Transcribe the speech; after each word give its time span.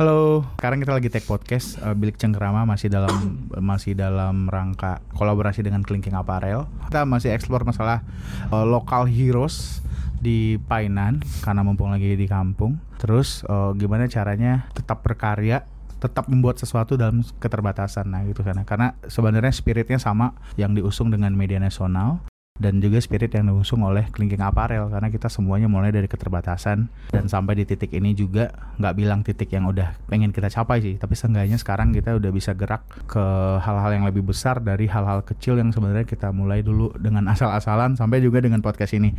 Halo, 0.00 0.48
sekarang 0.56 0.80
kita 0.80 0.96
lagi 0.96 1.12
take 1.12 1.28
podcast 1.28 1.76
uh, 1.84 1.92
Bilik 1.92 2.16
Cengkerama 2.16 2.64
masih 2.64 2.88
dalam 2.88 3.12
masih 3.68 3.92
dalam 3.92 4.48
rangka 4.48 5.04
kolaborasi 5.12 5.60
dengan 5.60 5.84
Kelingking 5.84 6.16
Apparel. 6.16 6.64
Kita 6.88 7.04
masih 7.04 7.36
explore 7.36 7.68
masalah 7.68 8.00
uh, 8.48 8.64
local 8.64 9.04
heroes 9.04 9.84
di 10.16 10.56
Painan 10.56 11.20
karena 11.44 11.60
mumpung 11.60 11.92
lagi 11.92 12.16
di 12.16 12.24
kampung. 12.24 12.80
Terus 12.96 13.44
uh, 13.44 13.76
gimana 13.76 14.08
caranya 14.08 14.72
tetap 14.72 15.04
berkarya 15.04 15.68
tetap 16.00 16.32
membuat 16.32 16.56
sesuatu 16.56 16.96
dalam 16.96 17.20
keterbatasan 17.36 18.08
nah 18.08 18.24
gitu 18.24 18.40
kan 18.40 18.56
karena 18.64 18.96
sebenarnya 19.04 19.52
spiritnya 19.52 20.00
sama 20.00 20.32
yang 20.56 20.72
diusung 20.72 21.12
dengan 21.12 21.36
media 21.36 21.60
nasional 21.60 22.24
dan 22.60 22.78
juga 22.78 23.00
spirit 23.00 23.32
yang 23.32 23.48
diusung 23.48 23.80
oleh 23.82 24.06
Kelingking 24.12 24.44
Apparel 24.44 24.92
karena 24.92 25.08
kita 25.08 25.32
semuanya 25.32 25.66
mulai 25.66 25.90
dari 25.90 26.06
keterbatasan. 26.06 26.92
Dan 27.10 27.26
sampai 27.26 27.56
di 27.56 27.64
titik 27.64 27.90
ini 27.96 28.12
juga 28.12 28.52
nggak 28.76 28.94
bilang 28.94 29.20
titik 29.24 29.48
yang 29.50 29.66
udah 29.66 29.96
pengen 30.06 30.30
kita 30.30 30.52
capai 30.52 30.82
sih 30.84 30.94
tapi 31.00 31.14
seenggaknya 31.16 31.56
sekarang 31.56 31.94
kita 31.94 32.16
udah 32.18 32.30
bisa 32.34 32.52
gerak 32.52 32.84
ke 33.08 33.24
hal-hal 33.62 33.90
yang 33.96 34.04
lebih 34.04 34.26
besar 34.26 34.60
dari 34.60 34.90
hal-hal 34.90 35.24
kecil 35.24 35.56
yang 35.56 35.72
sebenarnya 35.72 36.04
kita 36.04 36.28
mulai 36.34 36.60
dulu 36.60 36.92
dengan 37.00 37.30
asal-asalan 37.32 37.96
sampai 37.96 38.20
juga 38.20 38.44
dengan 38.44 38.60
podcast 38.60 38.92
ini 38.98 39.16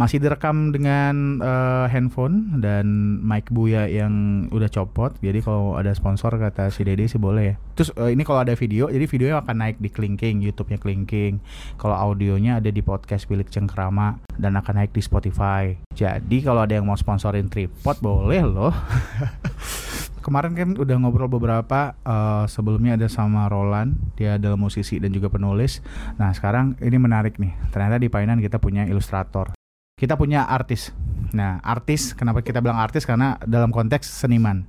masih 0.00 0.16
direkam 0.16 0.72
dengan 0.72 1.44
uh, 1.44 1.84
handphone 1.84 2.64
dan 2.64 3.20
mic 3.20 3.52
Buya 3.52 3.84
yang 3.84 4.48
udah 4.48 4.72
copot. 4.72 5.12
Jadi 5.20 5.44
kalau 5.44 5.76
ada 5.76 5.92
sponsor 5.92 6.40
kata 6.40 6.72
si 6.72 6.88
Dede 6.88 7.04
sih 7.04 7.20
boleh 7.20 7.52
ya. 7.52 7.54
Terus 7.76 7.92
uh, 8.00 8.08
ini 8.08 8.24
kalau 8.24 8.40
ada 8.40 8.56
video, 8.56 8.88
jadi 8.88 9.04
videonya 9.04 9.44
akan 9.44 9.56
naik 9.60 9.76
di 9.76 9.92
Klingking, 9.92 10.40
YouTube-nya 10.40 10.80
Klingking. 10.80 11.44
Kalau 11.76 11.92
audionya 11.92 12.64
ada 12.64 12.72
di 12.72 12.80
podcast 12.80 13.28
Bilik 13.28 13.52
Cengkrama 13.52 14.16
dan 14.40 14.56
akan 14.56 14.80
naik 14.80 14.96
di 14.96 15.04
Spotify. 15.04 15.76
Jadi 15.92 16.40
kalau 16.40 16.64
ada 16.64 16.80
yang 16.80 16.88
mau 16.88 16.96
sponsorin 16.96 17.52
tripod 17.52 18.00
boleh 18.00 18.40
loh. 18.40 18.72
Kemarin 20.24 20.52
kan 20.56 20.68
udah 20.80 20.96
ngobrol 20.96 21.28
beberapa 21.28 21.96
uh, 22.08 22.48
sebelumnya 22.48 22.96
ada 22.96 23.08
sama 23.08 23.52
Roland, 23.52 24.00
dia 24.16 24.40
adalah 24.40 24.56
musisi 24.56 24.96
dan 24.96 25.12
juga 25.12 25.32
penulis. 25.32 25.80
Nah, 26.20 26.32
sekarang 26.32 26.76
ini 26.80 26.96
menarik 27.00 27.40
nih. 27.40 27.56
Ternyata 27.72 27.96
di 27.96 28.12
Painan 28.12 28.40
kita 28.40 28.60
punya 28.60 28.84
ilustrator 28.84 29.59
kita 30.00 30.16
punya 30.16 30.48
artis. 30.48 30.96
Nah, 31.36 31.60
artis 31.60 32.16
kenapa 32.16 32.40
kita 32.40 32.64
bilang 32.64 32.80
artis 32.80 33.04
karena 33.04 33.36
dalam 33.44 33.68
konteks 33.68 34.08
seniman. 34.08 34.64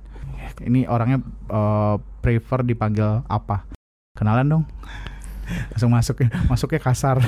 Ini 0.60 0.84
orangnya 0.84 1.24
uh, 1.48 1.96
prefer 2.20 2.60
dipanggil 2.60 3.24
apa? 3.24 3.64
Kenalan 4.12 4.46
dong. 4.46 4.64
Langsung 5.72 5.88
masuk 5.88 6.28
ya, 6.28 6.28
masuknya 6.52 6.80
kasar. 6.84 7.24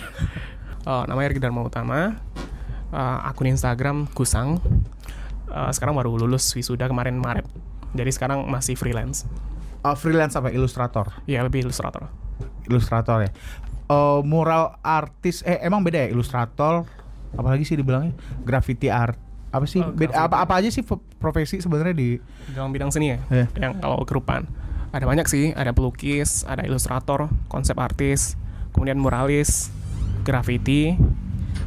Uh, 0.84 1.08
namanya 1.08 1.32
Ergi 1.32 1.40
Dharma 1.40 1.64
Utama. 1.64 2.20
Uh, 2.92 3.24
akun 3.24 3.48
Instagram 3.48 4.04
Kusang. 4.12 4.60
Uh, 5.48 5.72
sekarang 5.72 5.96
baru 5.96 6.12
lulus 6.20 6.44
wisuda 6.52 6.84
kemarin 6.84 7.16
Maret. 7.16 7.48
Jadi 7.96 8.10
sekarang 8.12 8.44
masih 8.44 8.76
freelance. 8.76 9.24
Uh, 9.80 9.96
freelance 9.96 10.36
apa? 10.36 10.52
Ilustrator? 10.52 11.08
Iya, 11.24 11.40
lebih 11.40 11.64
ilustrator. 11.64 12.12
Ilustrator 12.68 13.24
ya. 13.24 13.30
Uh, 13.88 14.20
mural 14.20 14.76
artis 14.84 15.40
eh 15.44 15.60
emang 15.64 15.84
beda 15.84 16.04
ya 16.04 16.08
ilustrator 16.12 16.88
apalagi 17.34 17.64
sih 17.66 17.76
dibilangnya? 17.78 18.14
Graffiti 18.42 18.88
art. 18.88 19.18
Apa 19.54 19.70
sih? 19.70 19.82
Oh, 19.82 19.94
beda, 19.94 20.26
apa 20.26 20.42
apa 20.42 20.58
aja 20.58 20.70
sih 20.70 20.82
profesi 21.22 21.62
sebenarnya 21.62 21.94
di 21.94 22.18
dalam 22.50 22.74
bidang 22.74 22.90
seni 22.90 23.14
ya? 23.14 23.18
Yeah. 23.30 23.48
yang 23.58 23.72
kalau 23.78 24.02
kerupan. 24.02 24.50
Ada 24.90 25.06
banyak 25.06 25.26
sih. 25.30 25.54
Ada 25.54 25.70
pelukis 25.70 26.42
ada 26.46 26.66
ilustrator 26.66 27.30
konsep 27.46 27.78
artis 27.78 28.34
kemudian 28.74 28.98
muralis 28.98 29.70
graffiti 30.26 30.98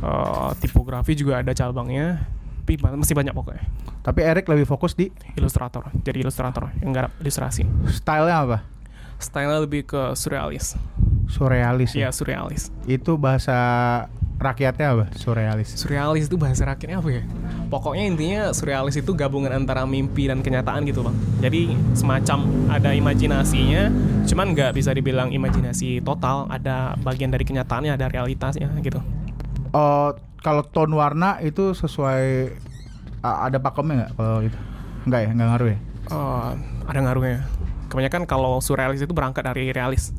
uh, 0.03 0.51
tipografi 0.59 1.15
juga 1.15 1.39
ada 1.39 1.55
cabangnya. 1.55 2.27
Tapi 2.67 2.75
masih 2.83 3.15
banyak 3.15 3.31
pokoknya. 3.31 3.63
Tapi 4.03 4.19
Erik 4.23 4.47
lebih 4.51 4.67
fokus 4.67 4.91
di 4.91 5.07
ilustrator. 5.39 5.87
Jadi 6.03 6.23
ilustrator 6.23 6.67
yang 6.83 6.91
garap 6.91 7.15
ilustrasi. 7.23 7.63
Stylenya 7.87 8.35
apa? 8.43 8.57
Stylenya 9.19 9.63
lebih 9.63 9.87
ke 9.87 10.15
surrealis. 10.19 10.75
Surrealis 11.31 11.95
ya, 11.95 12.07
ya 12.07 12.09
surrealis. 12.11 12.71
Itu 12.87 13.15
bahasa 13.15 13.55
rakyatnya 14.37 14.87
apa? 14.93 15.05
Surrealis. 15.17 15.73
Surrealis 15.75 16.29
itu 16.29 16.37
bahasa 16.37 16.63
rakyatnya 16.69 17.01
apa 17.01 17.09
ya? 17.09 17.23
Pokoknya 17.67 18.03
intinya 18.05 18.41
surrealis 18.53 18.95
itu 19.01 19.11
gabungan 19.17 19.51
antara 19.51 19.83
mimpi 19.83 20.29
dan 20.29 20.45
kenyataan 20.45 20.85
gitu 20.85 21.01
bang. 21.03 21.17
Jadi 21.41 21.73
semacam 21.97 22.45
ada 22.69 22.93
imajinasinya, 22.93 23.91
cuman 24.29 24.53
nggak 24.53 24.71
bisa 24.77 24.93
dibilang 24.93 25.33
imajinasi 25.33 26.05
total. 26.05 26.45
Ada 26.47 26.95
bagian 27.01 27.33
dari 27.33 27.43
kenyataannya, 27.43 27.97
ada 27.97 28.07
realitasnya 28.07 28.69
gitu. 28.79 29.01
Oh, 29.73 30.13
kalau 30.45 30.63
tone 30.63 30.93
warna 30.95 31.41
itu 31.43 31.73
sesuai 31.75 32.53
ada 33.25 33.57
pakemnya 33.59 34.05
nggak 34.05 34.11
kalau 34.15 34.39
itu? 34.45 34.57
Nggak 35.09 35.19
ya, 35.19 35.29
nggak 35.33 35.47
ngaruh 35.51 35.67
ya? 35.67 35.77
Oh, 36.07 36.47
ada 36.87 36.99
ngaruhnya. 37.03 37.39
Kebanyakan 37.87 38.23
kalau 38.27 38.59
surrealis 38.59 38.99
itu 38.99 39.11
berangkat 39.15 39.47
dari 39.47 39.71
realis 39.71 40.11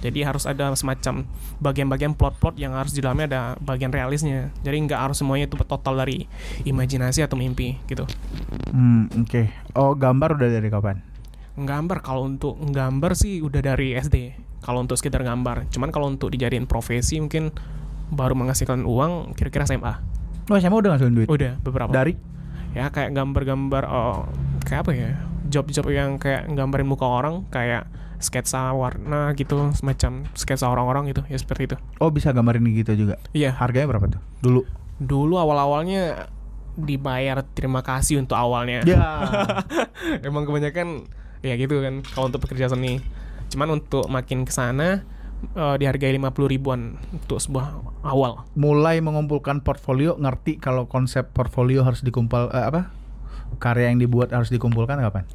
jadi 0.00 0.32
harus 0.32 0.48
ada 0.48 0.72
semacam 0.72 1.28
bagian-bagian 1.60 2.16
plot-plot 2.16 2.56
yang 2.56 2.72
harus 2.72 2.96
di 2.96 3.04
dalamnya 3.04 3.26
ada 3.28 3.42
bagian 3.60 3.92
realisnya. 3.92 4.48
Jadi 4.64 4.76
nggak 4.88 4.96
harus 4.96 5.20
semuanya 5.20 5.44
itu 5.44 5.60
total 5.60 6.00
dari 6.00 6.24
imajinasi 6.64 7.20
atau 7.20 7.36
mimpi 7.36 7.76
gitu. 7.84 8.08
Hmm, 8.72 9.12
oke. 9.12 9.28
Okay. 9.28 9.46
Oh, 9.76 9.92
gambar 9.92 10.40
udah 10.40 10.48
dari 10.48 10.68
kapan? 10.72 11.04
Gambar 11.60 12.00
kalau 12.00 12.24
untuk 12.24 12.56
gambar 12.56 13.12
sih 13.12 13.44
udah 13.44 13.60
dari 13.60 13.92
SD. 13.92 14.32
Kalau 14.64 14.80
untuk 14.80 14.96
sekitar 14.96 15.20
gambar. 15.20 15.68
Cuman 15.68 15.92
kalau 15.92 16.08
untuk 16.08 16.32
dijadiin 16.32 16.64
profesi 16.64 17.20
mungkin 17.20 17.52
baru 18.08 18.32
menghasilkan 18.32 18.88
uang 18.88 19.36
kira-kira 19.36 19.68
SMA. 19.68 20.00
Oh, 20.48 20.56
SMA 20.56 20.80
udah 20.80 20.96
ngasihin 20.96 21.14
duit? 21.14 21.28
Udah, 21.28 21.60
beberapa. 21.60 21.92
Dari? 21.92 22.16
Ya 22.72 22.88
kayak 22.88 23.12
gambar-gambar 23.12 23.82
oh 23.84 24.24
kayak 24.64 24.80
apa 24.88 24.92
ya? 24.96 25.10
Job-job 25.50 25.90
yang 25.92 26.16
kayak 26.16 26.48
gambarin 26.56 26.88
muka 26.88 27.04
orang 27.04 27.44
kayak 27.52 27.84
sketsa 28.20 28.70
warna 28.76 29.32
gitu 29.34 29.72
semacam 29.72 30.28
sketsa 30.36 30.68
orang-orang 30.68 31.10
gitu 31.10 31.24
ya 31.26 31.40
seperti 31.40 31.72
itu. 31.72 31.76
Oh 31.98 32.12
bisa 32.12 32.30
gambarin 32.30 32.62
gitu 32.70 32.92
juga? 32.94 33.16
Iya. 33.32 33.56
Harganya 33.56 33.88
berapa 33.96 34.06
tuh? 34.12 34.20
Dulu? 34.44 34.60
Dulu 35.00 35.34
awal-awalnya 35.40 36.28
dibayar 36.76 37.42
terima 37.56 37.80
kasih 37.80 38.20
untuk 38.20 38.36
awalnya. 38.36 38.84
Ya. 38.84 39.00
Emang 40.26 40.44
kebanyakan 40.44 41.08
ya 41.40 41.56
gitu 41.56 41.80
kan 41.80 42.04
kalau 42.12 42.28
untuk 42.28 42.44
pekerja 42.44 42.68
seni. 42.68 43.00
Cuman 43.50 43.80
untuk 43.80 44.06
makin 44.06 44.44
ke 44.46 44.52
sana 44.52 45.02
uh, 45.56 45.74
dihargai 45.80 46.12
lima 46.14 46.30
puluh 46.30 46.52
ribuan 46.52 47.00
untuk 47.10 47.40
sebuah 47.40 47.80
awal. 48.04 48.44
Mulai 48.54 49.00
mengumpulkan 49.00 49.64
portfolio 49.64 50.14
ngerti 50.20 50.60
kalau 50.60 50.86
konsep 50.86 51.32
portfolio 51.32 51.82
harus 51.82 52.04
dikumpul 52.04 52.52
uh, 52.52 52.68
apa? 52.68 52.92
Karya 53.58 53.90
yang 53.90 53.98
dibuat 53.98 54.30
harus 54.30 54.52
dikumpulkan 54.52 55.00
kapan? 55.02 55.26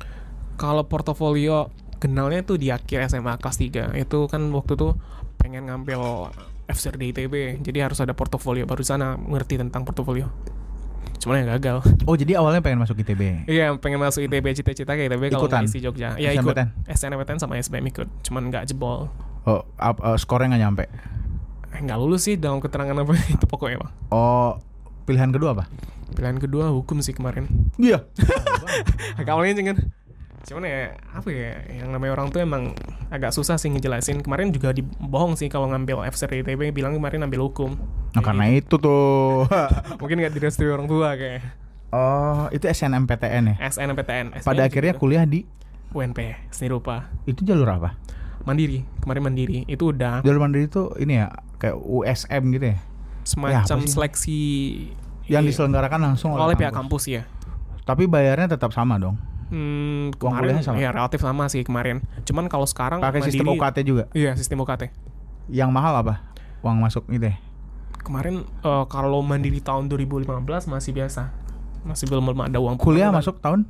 Kalau 0.56 0.88
portofolio 0.88 1.68
kenalnya 2.06 2.46
tuh 2.46 2.62
di 2.62 2.70
akhir 2.70 3.10
SMA 3.10 3.42
kelas 3.42 3.58
3 3.58 3.98
itu 3.98 4.20
kan 4.30 4.42
waktu 4.54 4.78
tuh 4.78 4.94
pengen 5.42 5.66
ngambil 5.66 6.30
FSR 6.70 7.02
di 7.02 7.10
ITB 7.10 7.66
jadi 7.66 7.90
harus 7.90 7.98
ada 7.98 8.14
portofolio 8.14 8.70
baru 8.70 8.86
sana 8.86 9.18
ngerti 9.18 9.58
tentang 9.58 9.82
portofolio. 9.82 10.30
Cuman 11.18 11.42
ya 11.42 11.58
gagal. 11.58 11.82
Oh 12.06 12.14
jadi 12.14 12.38
awalnya 12.38 12.62
pengen 12.62 12.86
masuk 12.86 13.02
ITB 13.02 13.50
iya 13.50 13.74
pengen 13.82 13.98
masuk 13.98 14.30
ITB 14.30 14.54
cita-cita 14.54 14.94
kayak 14.94 15.18
ITB 15.18 15.34
kalau 15.34 15.50
isi 15.66 15.82
Jogja. 15.82 16.14
Ya 16.22 16.30
ikut 16.38 16.54
SNMPTN 16.86 17.42
sama 17.42 17.58
SBM 17.58 17.90
ikut 17.90 18.08
cuman 18.22 18.54
nggak 18.54 18.70
jebol. 18.70 19.10
Oh 19.50 19.66
up, 19.82 19.98
uh, 20.06 20.14
skornya 20.18 20.54
nggak 20.54 20.62
nyampe? 20.62 20.84
Eh, 21.74 21.80
nggak 21.82 21.98
lulus 21.98 22.30
sih 22.30 22.38
dalam 22.38 22.62
keterangan 22.62 22.94
apa 22.94 23.18
itu 23.36 23.46
pokoknya 23.50 23.82
bang 23.82 23.92
oh 24.14 24.62
pilihan 25.10 25.34
kedua 25.34 25.58
apa? 25.58 25.66
Pilihan 26.14 26.38
kedua 26.38 26.70
hukum 26.70 27.02
sih 27.02 27.18
kemarin. 27.18 27.50
Iya. 27.82 28.06
Awalnya 29.26 29.58
jangan 29.58 29.78
cuman 30.46 30.70
ya 30.70 30.94
apa 31.10 31.30
ya 31.34 31.58
yang 31.74 31.90
namanya 31.90 32.22
orang 32.22 32.30
tuh 32.30 32.46
emang 32.46 32.78
agak 33.10 33.34
susah 33.34 33.58
sih 33.58 33.74
ngejelasin. 33.74 34.22
Kemarin 34.22 34.54
juga 34.54 34.70
dibohong 34.72 35.34
sih 35.34 35.50
kalau 35.50 35.66
ngambil 35.74 36.06
FSR 36.14 36.46
ITB 36.46 36.70
bilang 36.70 36.94
kemarin 36.94 37.26
ambil 37.26 37.50
hukum. 37.50 37.74
Nah, 38.14 38.22
karena 38.22 38.54
itu 38.54 38.78
tuh. 38.78 39.50
mungkin 40.02 40.22
nggak 40.22 40.34
direstui 40.38 40.70
orang 40.70 40.86
tua 40.86 41.18
kayak. 41.18 41.42
Oh 41.90 42.46
itu 42.54 42.70
SNMPTN 42.70 43.44
ya? 43.52 43.56
SNMPTN 43.74 44.26
pada 44.46 44.62
akhirnya 44.70 44.94
kuliah 44.94 45.26
di? 45.26 45.50
UNP 45.96 46.20
seni 46.54 46.70
rupa. 46.70 47.10
Itu 47.26 47.42
jalur 47.42 47.66
apa? 47.66 47.98
Mandiri 48.46 48.86
kemarin 49.02 49.22
mandiri. 49.26 49.66
Itu 49.66 49.90
udah 49.96 50.22
jalur 50.22 50.46
mandiri 50.46 50.70
itu 50.70 50.94
ini 51.02 51.26
ya 51.26 51.34
kayak 51.58 51.82
USM 51.82 52.44
gitu 52.54 52.66
ya? 52.76 52.78
Semacam 53.26 53.78
ya, 53.82 53.90
seleksi 53.90 54.42
yang 55.26 55.42
iya. 55.42 55.50
diselenggarakan 55.50 56.14
langsung 56.14 56.38
oleh, 56.38 56.54
oleh 56.54 56.56
pihak 56.60 56.70
kampus 56.76 57.10
ya? 57.10 57.26
Tapi 57.82 58.06
bayarnya 58.06 58.54
tetap 58.54 58.70
sama 58.70 59.02
dong 59.02 59.18
Hmm, 59.46 60.10
kemarin 60.18 60.58
sama. 60.66 60.82
ya 60.82 60.90
relatif 60.90 61.22
sama 61.22 61.46
sih 61.52 61.62
kemarin. 61.62 62.02
Cuman 62.26 62.50
kalau 62.50 62.66
sekarang 62.66 62.98
pakai 62.98 63.22
sistem 63.30 63.54
UKT 63.54 63.78
juga. 63.86 64.04
Iya, 64.18 64.34
sistem 64.34 64.66
UKT. 64.66 64.90
Yang 65.54 65.70
mahal 65.70 65.94
apa? 66.02 66.26
Uang 66.66 66.82
masuk 66.82 67.06
itu 67.14 67.30
ya? 67.30 67.38
Kemarin 68.02 68.46
uh, 68.66 68.86
kalau 68.90 69.22
mandiri 69.22 69.62
tahun 69.62 69.90
2015 69.90 70.26
masih 70.70 70.92
biasa. 70.94 71.30
Masih 71.86 72.10
belum 72.10 72.34
belum 72.34 72.42
ada 72.50 72.58
uang. 72.58 72.82
Kuliah 72.82 73.14
masuk 73.14 73.38
tahun 73.38 73.70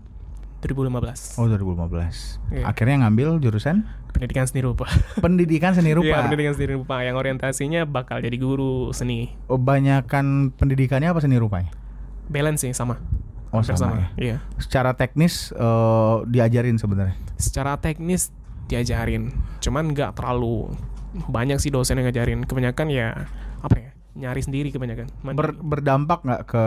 2015. 0.64 1.38
Oh, 1.38 1.46
2015. 1.52 2.56
Iya. 2.56 2.64
Akhirnya 2.66 3.06
ngambil 3.06 3.38
jurusan 3.44 3.84
pendidikan 4.16 4.48
seni 4.48 4.64
rupa. 4.64 4.88
pendidikan 5.24 5.76
seni 5.76 5.92
rupa. 5.92 6.08
Iya, 6.08 6.24
pendidikan 6.26 6.54
seni 6.56 6.68
rupa 6.72 6.96
yang 7.04 7.20
orientasinya 7.20 7.84
bakal 7.84 8.24
jadi 8.24 8.38
guru 8.40 8.96
seni. 8.96 9.36
Oh, 9.52 9.60
banyakan 9.60 10.56
pendidikannya 10.56 11.12
apa 11.12 11.20
seni 11.20 11.36
rupanya? 11.36 11.76
Balance 12.32 12.64
sih 12.64 12.72
sama. 12.72 12.98
Oh, 13.56 13.64
Hampir 13.64 13.80
sama 13.80 13.96
ya. 13.96 14.08
Iya. 14.20 14.38
Secara 14.60 14.92
teknis 14.94 15.56
eh, 15.56 16.16
diajarin 16.28 16.76
sebenarnya. 16.76 17.16
Secara 17.40 17.80
teknis 17.80 18.32
diajarin, 18.66 19.30
cuman 19.62 19.94
nggak 19.94 20.18
terlalu 20.18 20.74
banyak 21.32 21.62
sih 21.62 21.72
dosen 21.72 22.02
yang 22.02 22.12
ngajarin. 22.12 22.44
Kebanyakan 22.44 22.88
ya 22.92 23.28
apa 23.64 23.76
ya? 23.80 23.90
Nyari 24.16 24.42
sendiri 24.44 24.70
kebanyakan. 24.72 25.12
Ber- 25.36 25.60
berdampak 25.60 26.24
nggak 26.24 26.42
ke 26.48 26.66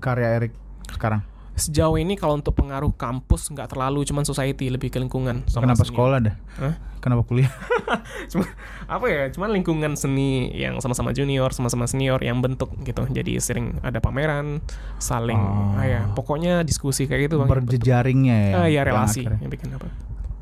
karya 0.00 0.28
Erik 0.40 0.52
sekarang? 0.92 1.24
Sejauh 1.54 1.94
ini 1.94 2.14
kalau 2.14 2.34
untuk 2.34 2.52
pengaruh 2.52 2.90
kampus 2.90 3.46
nggak 3.48 3.70
terlalu, 3.70 4.02
cuman 4.02 4.22
society 4.22 4.66
lebih 4.66 4.88
ke 4.88 4.98
lingkungan. 4.98 5.46
sama 5.46 5.64
Kenapa 5.64 5.80
seni. 5.80 5.90
sekolah 5.90 6.18
dah? 6.20 6.34
Hah? 6.58 6.74
Kenapa 6.98 7.22
kuliah? 7.22 7.52
Cuma 8.32 8.48
apa 8.84 9.06
ya? 9.06 9.28
Cuman 9.28 9.52
lingkungan 9.52 9.92
seni 9.92 10.48
yang 10.50 10.80
sama-sama 10.80 11.12
junior, 11.12 11.52
sama-sama 11.52 11.84
senior 11.84 12.18
yang 12.18 12.40
bentuk 12.40 12.72
gitu. 12.80 13.04
Jadi 13.06 13.38
sering 13.38 13.78
ada 13.80 13.98
pameran, 13.98 14.64
saling, 14.96 15.36
Oh. 15.36 15.76
ah 15.76 15.84
ya, 15.84 16.00
pokoknya 16.10 16.62
diskusi 16.62 17.04
kayak 17.04 17.28
gitu 17.28 17.38
bang. 17.38 17.46
Berjejaringnya 17.46 18.36
ya. 18.36 18.52
Ah 18.56 18.66
ya 18.66 18.80
yang 18.80 18.84
relasi 18.88 19.20
akhirnya. 19.22 19.38
yang 19.38 19.52
bikin 19.52 19.68
apa? 19.70 19.86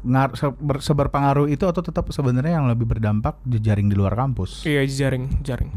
Ngar- 0.03 0.35
seber- 0.35 0.81
seberpengaruh 0.81 1.47
itu 1.47 1.63
atau 1.63 1.79
tetap 1.79 2.09
sebenarnya 2.09 2.57
yang 2.57 2.67
lebih 2.67 2.87
berdampak 2.87 3.39
jejaring 3.45 3.87
di 3.87 3.95
luar 3.95 4.15
kampus? 4.15 4.63
Iya 4.63 4.83
jaring, 4.83 5.43
jaring. 5.43 5.71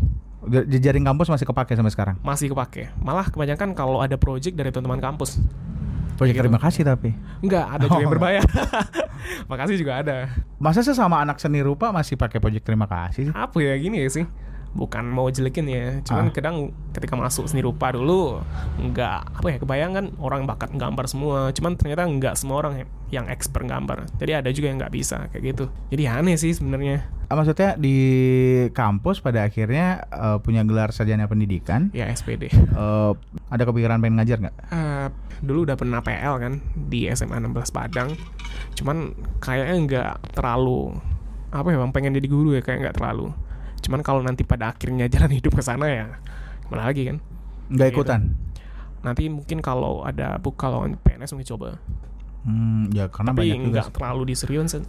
Je- 0.48 0.66
Jejaring 0.72 1.04
kampus 1.04 1.28
masih 1.28 1.44
kepake 1.44 1.74
sampai 1.74 1.90
sekarang. 1.90 2.16
Masih 2.22 2.48
kepake. 2.48 2.90
Malah 2.98 3.28
kebanyakan 3.28 3.74
kalau 3.74 4.00
ada 4.00 4.16
project 4.16 4.54
dari 4.54 4.70
teman-teman 4.70 5.00
kampus. 5.00 5.38
Proyek 6.16 6.32
Gitu. 6.34 6.42
terima 6.42 6.58
kasih 6.58 6.88
tapi. 6.88 7.12
Enggak, 7.44 7.66
ada 7.68 7.84
juga 7.86 8.00
yang 8.00 8.08
Oh. 8.08 8.16
berbayar. 8.16 8.44
Makasih 9.52 9.76
juga 9.76 10.00
ada. 10.00 10.32
Masa 10.56 10.80
sesama 10.80 11.20
anak 11.20 11.38
seni 11.38 11.60
rupa 11.60 11.92
masih 11.92 12.16
pakai 12.16 12.40
proyek 12.40 12.64
terima 12.64 12.88
kasih? 12.88 13.28
sih? 13.28 13.34
Apa 13.36 13.58
ya 13.60 13.76
gini 13.76 14.00
ya 14.00 14.08
sih? 14.08 14.26
Bukan 14.76 15.08
mau 15.08 15.26
jelekin 15.28 15.66
ya, 15.66 16.04
cuman 16.04 16.30
Ah. 16.30 16.32
kadang 16.32 16.56
ketika 16.92 17.16
masuk 17.16 17.48
seni 17.48 17.64
rupa 17.64 17.90
dulu 17.90 18.44
enggak 18.76 19.24
apa 19.32 19.48
ya 19.48 19.58
kebayangan 19.58 20.20
orang 20.20 20.44
bakat 20.44 20.70
gambar 20.72 21.08
semua, 21.08 21.50
cuman 21.50 21.74
ternyata 21.74 22.04
enggak 22.04 22.36
semua 22.36 22.60
orang 22.60 22.84
yang- 22.84 22.92
expert 23.26 23.64
gambar. 23.64 24.12
Jadi 24.20 24.32
ada 24.36 24.50
juga 24.52 24.68
yang 24.68 24.76
nggak 24.76 24.92
bisa 24.92 25.32
kayak 25.32 25.56
gitu. 25.56 25.66
Jadi 25.88 26.04
aneh 26.04 26.36
sih 26.36 26.52
sebenarnya. 26.52 27.08
Ah, 27.26 27.40
Maksudnya 27.40 27.74
di 27.74 27.96
kampus 28.70 29.24
pada 29.24 29.42
akhirnya 29.42 30.04
eh, 30.06 30.38
punya 30.44 30.62
gelar 30.62 30.92
sarjana 30.92 31.24
pendidikan. 31.24 31.96
Ya 31.96 32.12
SPD. 32.12 32.52
eh, 32.52 33.12
ada 33.48 33.64
kepikiran 33.64 33.98
pengen 33.98 34.20
ngajar 34.20 34.44
nggak? 34.44 34.56
Eh, 34.68 35.08
dulu 35.40 35.64
udah 35.64 35.80
pernah 35.80 36.04
PL 36.04 36.36
kan 36.36 36.54
di 36.76 37.08
SMA 37.08 37.40
16 37.40 37.72
Padang. 37.72 38.12
Cuman 38.76 39.16
kayaknya 39.40 39.76
nggak 39.80 40.36
terlalu 40.36 41.00
apa 41.50 41.72
ya 41.72 41.80
bang 41.80 41.92
pengen 41.96 42.20
jadi 42.20 42.28
guru 42.28 42.52
ya 42.52 42.60
kayak 42.60 42.84
nggak 42.84 42.98
terlalu. 43.00 43.32
Cuman 43.86 44.02
kalau 44.02 44.20
nanti 44.20 44.42
pada 44.42 44.68
akhirnya 44.68 45.06
jalan 45.14 45.30
hidup 45.32 45.54
ke 45.54 45.62
sana 45.62 45.86
ya 45.86 46.06
gimana 46.64 46.90
lagi 46.90 47.06
kan. 47.06 47.18
Nggak 47.68 47.88
Gitu. 47.88 47.96
ikutan? 47.96 48.22
Nanti 49.00 49.30
mungkin 49.30 49.62
kalau 49.62 50.02
ada 50.02 50.36
buka 50.36 50.66
lowongan 50.66 50.98
PNS 50.98 51.32
mungkin 51.32 51.50
coba. 51.52 51.70
Hmm, 52.42 52.90
ya 52.90 53.10
karena 53.10 53.34
Tapi 53.34 53.42
banyak 53.44 53.58
juga. 53.60 53.70
nggak 53.72 53.88
terlalu 53.92 54.22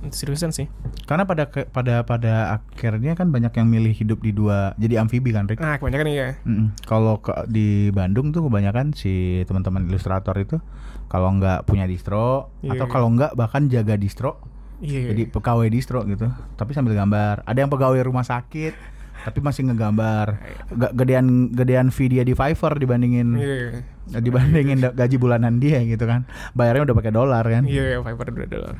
diseriusan 0.05 0.51
sih. 0.51 0.69
Karena 1.05 1.25
pada 1.25 1.45
pada 1.49 2.01
pada 2.03 2.33
akhirnya 2.55 3.13
kan 3.13 3.29
banyak 3.29 3.49
yang 3.51 3.65
milih 3.67 3.93
hidup 3.93 4.21
di 4.21 4.29
dua 4.31 4.77
jadi 4.77 5.01
amfibi 5.01 5.33
kan, 5.33 5.45
Rick? 5.45 5.57
Nah 5.57 5.77
kebanyakan 5.77 6.05
iya. 6.07 6.37
Mm-mm. 6.43 6.77
Kalau 6.83 7.17
ke- 7.19 7.45
di 7.47 7.89
Bandung 7.91 8.29
tuh 8.29 8.45
kebanyakan 8.45 8.93
si 8.93 9.41
teman-teman 9.45 9.85
ilustrator 9.85 10.37
itu 10.37 10.61
kalau 11.07 11.33
nggak 11.33 11.65
punya 11.65 11.85
distro 11.85 12.53
Iya, 12.61 12.77
atau 12.77 12.87
iya. 12.87 12.93
kalau 12.93 13.09
nggak 13.11 13.33
bahkan 13.33 13.69
jaga 13.69 13.97
distro, 13.97 14.37
Iya. 14.79 15.11
jadi 15.11 15.23
pegawai 15.27 15.67
distro 15.67 16.05
gitu. 16.05 16.29
Tapi 16.55 16.71
sambil 16.71 16.93
gambar. 16.93 17.41
Ada 17.43 17.59
yang 17.59 17.71
pegawai 17.71 18.01
rumah 18.03 18.23
sakit 18.23 18.75
tapi 19.19 19.41
masih 19.41 19.67
ngegambar. 19.67 20.39
Ga- 20.71 20.95
gedean 20.95 21.51
gedean 21.51 21.89
fee 21.89 22.07
dia 22.09 22.23
di 22.23 22.31
Fiverr 22.31 22.77
dibandingin 22.77 23.35
Iya. 23.35 23.83
dibandingin 24.17 24.79
da- 24.79 24.95
gaji 24.95 25.17
bulanan 25.17 25.59
dia 25.59 25.83
gitu 25.83 26.05
kan. 26.05 26.23
Bayarnya 26.53 26.87
udah 26.87 26.95
pakai 26.95 27.11
dolar 27.11 27.43
kan. 27.43 27.65
Iya, 27.65 27.99
Fiverr 27.99 28.31
dua 28.31 28.47
dolar. 28.47 28.75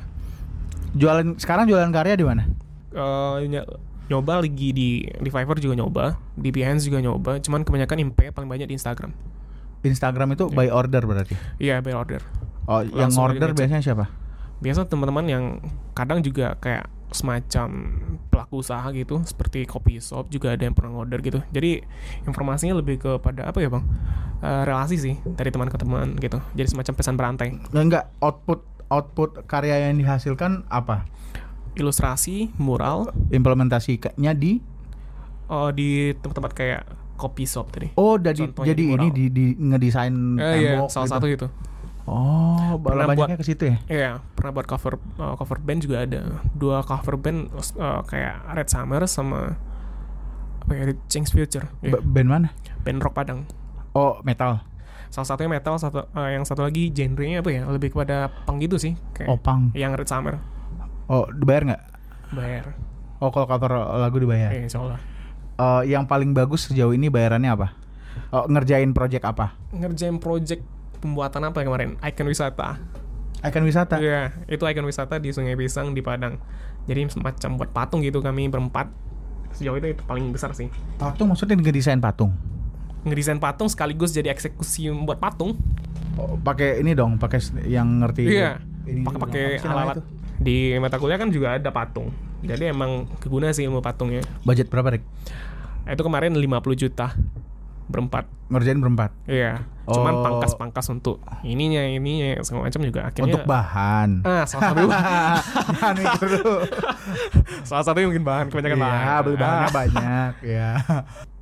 Jualan 0.93 1.35
sekarang 1.35 1.65
jualan 1.65 1.91
karya 1.91 2.15
di 2.15 2.23
mana? 2.23 2.47
Ny- 3.43 3.67
nyoba 4.07 4.39
lagi 4.39 4.71
di 4.71 4.89
di 5.03 5.29
Fiverr 5.29 5.59
juga 5.59 5.75
nyoba, 5.75 6.15
di 6.31 6.47
Behance 6.47 6.87
juga 6.87 7.03
nyoba, 7.03 7.37
cuman 7.37 7.61
kebanyakan 7.61 7.97
impact 8.01 8.31
paling 8.31 8.47
banyak 8.47 8.65
di 8.65 8.75
Instagram. 8.75 9.11
Instagram 9.83 10.31
itu 10.31 10.47
by 10.47 10.67
order 10.67 11.03
berarti. 11.03 11.35
Iya, 11.57 11.79
by 11.81 11.91
order. 11.91 12.23
Oh, 12.65 12.81
yang 12.81 13.11
Langsung 13.11 13.23
order 13.25 13.39
aja 13.41 13.51
ngecek. 13.51 13.59
biasanya 13.61 13.83
siapa? 13.83 14.05
Biasa 14.57 14.89
teman-teman 14.89 15.25
yang 15.29 15.43
kadang 15.93 16.21
juga 16.25 16.57
kayak 16.57 16.89
semacam 17.07 17.67
pelaku 18.27 18.59
usaha 18.59 18.83
gitu, 18.91 19.23
seperti 19.23 19.63
coffee 19.63 20.03
shop 20.03 20.27
juga 20.27 20.51
ada 20.51 20.67
yang 20.67 20.75
pernah 20.75 20.91
order 20.91 21.23
gitu. 21.23 21.39
Jadi 21.55 21.81
informasinya 22.27 22.75
lebih 22.75 22.99
kepada 22.99 23.47
apa 23.47 23.63
ya 23.63 23.71
bang? 23.71 23.83
Eh, 24.43 24.63
relasi 24.67 24.95
sih 24.99 25.15
dari 25.23 25.49
teman 25.49 25.71
ke 25.71 25.77
teman 25.79 26.13
gitu. 26.19 26.37
Jadi 26.53 26.67
semacam 26.67 26.93
pesan 26.93 27.15
berantai. 27.15 27.47
Nggak, 27.71 27.83
enggak 27.83 28.03
output 28.19 28.59
output 28.91 29.29
karya 29.47 29.87
yang 29.87 29.97
dihasilkan 29.97 30.67
apa? 30.67 31.07
Ilustrasi, 31.77 32.51
mural, 32.57 33.13
Implementasinya 33.31 34.33
di 34.35 34.59
oh 35.47 35.71
di 35.71 36.11
tempat-tempat 36.11 36.51
kayak 36.53 36.81
coffee 37.17 37.49
shop 37.49 37.73
tadi. 37.73 37.89
Oh, 37.97 38.19
jadi 38.19 38.51
jadi 38.51 38.77
di 38.77 38.85
ini 38.93 39.07
di, 39.09 39.25
di 39.33 39.45
ngedesain 39.57 40.13
Eh, 40.37 40.53
iya, 40.61 40.77
tembok 40.77 40.89
salah 40.91 41.07
gitu. 41.07 41.15
satu 41.17 41.27
itu. 41.27 41.47
Oh, 42.07 42.79
Pernah 42.79 43.03
banyaknya 43.03 43.35
ke 43.35 43.43
situ 43.43 43.63
ya? 43.67 43.77
Iya, 43.91 44.11
pernah 44.31 44.55
buat 44.55 44.63
cover 44.63 44.95
uh, 45.19 45.35
cover 45.35 45.59
band 45.59 45.83
juga 45.83 46.07
ada. 46.07 46.39
Dua 46.55 46.79
cover 46.79 47.19
band 47.19 47.51
uh, 47.75 47.99
kayak 48.07 48.47
Red 48.55 48.69
Summer 48.71 49.03
sama 49.05 49.59
apa 50.63 50.71
ya, 50.71 50.83
Change 51.11 51.35
Future. 51.35 51.67
B- 51.83 51.99
Band 51.99 52.27
mana? 52.31 52.47
band 52.81 53.03
rock 53.03 53.11
Padang. 53.11 53.43
Oh, 53.91 54.23
metal. 54.23 54.63
Salah 55.11 55.27
satunya 55.27 55.51
metal, 55.51 55.75
satu 55.75 56.07
uh, 56.07 56.29
yang 56.31 56.47
satu 56.47 56.63
lagi 56.63 56.87
genrenya 56.91 57.43
apa 57.43 57.51
ya? 57.51 57.67
Lebih 57.67 57.91
kepada 57.91 58.31
punk 58.47 58.63
gitu 58.63 58.79
sih, 58.79 58.95
kayak 59.11 59.27
Opang. 59.27 59.75
yang 59.75 59.91
Red 59.91 60.07
Summer. 60.07 60.39
Oh, 61.11 61.27
dibayar 61.27 61.75
nggak? 61.75 61.83
Bayar. 62.31 62.65
Oh, 63.19 63.31
kalau 63.31 63.47
cover 63.47 63.71
lagu 63.99 64.15
dibayar. 64.15 64.51
Iya, 64.51 64.63
insya 64.63 64.79
Allah. 64.79 64.99
Eh, 65.57 65.91
yang 65.91 66.05
paling 66.05 66.31
bagus 66.31 66.69
sejauh 66.69 66.93
ini 66.93 67.09
bayarannya 67.09 67.51
apa? 67.51 67.67
Oh, 68.31 68.45
ngerjain 68.45 68.91
project 68.91 69.25
apa? 69.25 69.55
Ngerjain 69.73 70.19
project 70.19 70.63
pembuatan 70.99 71.41
apa 71.47 71.63
kemarin? 71.63 71.95
Icon 72.01 72.27
wisata. 72.29 72.81
Icon 73.45 73.65
wisata. 73.65 74.01
Iya, 74.01 74.33
itu 74.49 74.63
icon 74.65 74.87
wisata 74.87 75.21
di 75.21 75.29
Sungai 75.29 75.53
Pisang 75.53 75.93
di 75.93 76.01
Padang. 76.01 76.41
Jadi 76.87 77.11
semacam 77.11 77.49
buat 77.59 77.69
patung 77.71 78.01
gitu 78.01 78.23
kami 78.23 78.49
berempat. 78.49 78.89
Sejauh 79.53 79.77
itu 79.77 79.93
itu 79.93 80.03
paling 80.05 80.29
besar 80.33 80.51
sih. 80.57 80.71
Patung 80.97 81.31
maksudnya 81.33 81.57
ngedesain 81.57 82.01
patung. 82.01 82.33
ngedesain 83.07 83.39
patung 83.39 83.71
sekaligus 83.71 84.11
jadi 84.11 84.35
eksekusi 84.35 84.91
buat 85.07 85.15
patung. 85.21 85.55
Oh, 86.19 86.35
pakai 86.41 86.83
ini 86.83 86.91
dong, 86.91 87.15
pakai 87.15 87.39
yang 87.63 88.03
ngerti. 88.03 88.27
Iya. 88.27 88.59
ini 88.83 89.05
Pakai 89.05 89.15
dong. 89.15 89.23
pakai 89.23 89.43
Apa 89.45 89.61
sih 89.61 89.69
namanya 89.69 89.85
alat. 89.87 89.97
Di 90.37 90.57
mata 90.77 90.97
kuliah 90.99 91.17
kan 91.21 91.29
juga 91.31 91.55
ada 91.55 91.69
patung. 91.71 92.11
Jadi 92.43 92.69
emang 92.69 93.07
keguna 93.23 93.49
sih 93.55 93.63
ilmu 93.65 93.79
patungnya. 93.79 94.21
Budget 94.43 94.67
berapa? 94.67 94.99
Nah, 95.87 95.91
itu 95.95 96.03
kemarin 96.03 96.35
50 96.35 96.75
juta 96.75 97.15
berempat. 97.87 98.27
Ngerjain 98.47 98.77
berempat. 98.77 99.11
Iya. 99.25 99.63
Cuman 99.83 100.13
Oh. 100.13 100.21
pangkas-pangkas 100.21 100.87
untuk 100.89 101.19
ininya 101.41 101.79
ininya 101.81 102.43
segala 102.43 102.67
macam 102.67 102.81
juga 102.81 103.07
akhirnya 103.07 103.23
Untuk 103.29 103.43
bahan. 103.43 104.09
Ah, 104.21 104.43
salah 104.43 104.71
satu 104.71 104.83
mikir 105.97 106.27
dulu. 106.33 106.55
salah 107.63 107.83
satu 107.83 107.97
mungkin 108.01 108.23
bahan 108.23 108.45
kebanyakan 108.47 108.77
bahan. 108.77 108.99
Iya, 109.01 109.15
beli 109.21 109.35
bahannya 109.37 109.63
Ah. 109.63 109.73
banyak 109.73 110.31
ya. 110.43 110.69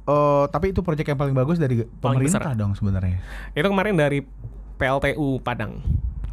Oh, 0.05 0.45
tapi 0.45 0.69
itu 0.69 0.79
proyek 0.79 1.05
yang 1.07 1.17
paling 1.17 1.33
bagus 1.33 1.57
dari 1.57 1.81
pemerintah 1.97 2.37
besar. 2.45 2.53
dong 2.53 2.77
sebenarnya. 2.77 3.17
Itu 3.51 3.65
kemarin 3.65 3.97
dari 3.97 4.21
PLTU 4.75 5.41
Padang. 5.41 5.81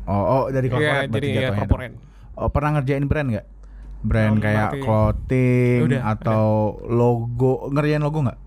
Oh, 0.04 0.12
oh 0.12 0.42
dari 0.48 0.66
Iya, 0.66 0.74
corporate 0.74 1.08
jadi 1.08 1.08
berarti 1.08 1.28
ya 1.32 1.48
dong. 1.64 1.92
Oh, 2.34 2.48
pernah 2.48 2.70
ngerjain 2.74 3.04
brand 3.04 3.28
nggak? 3.30 3.46
Brand 4.02 4.34
Oh, 4.34 4.42
kayak 4.42 4.70
clothing 4.82 5.78
Udah, 5.86 6.00
atau 6.10 6.44
logo, 6.84 7.70
ngerjain 7.70 8.02
logo 8.02 8.18
nggak? 8.20 8.38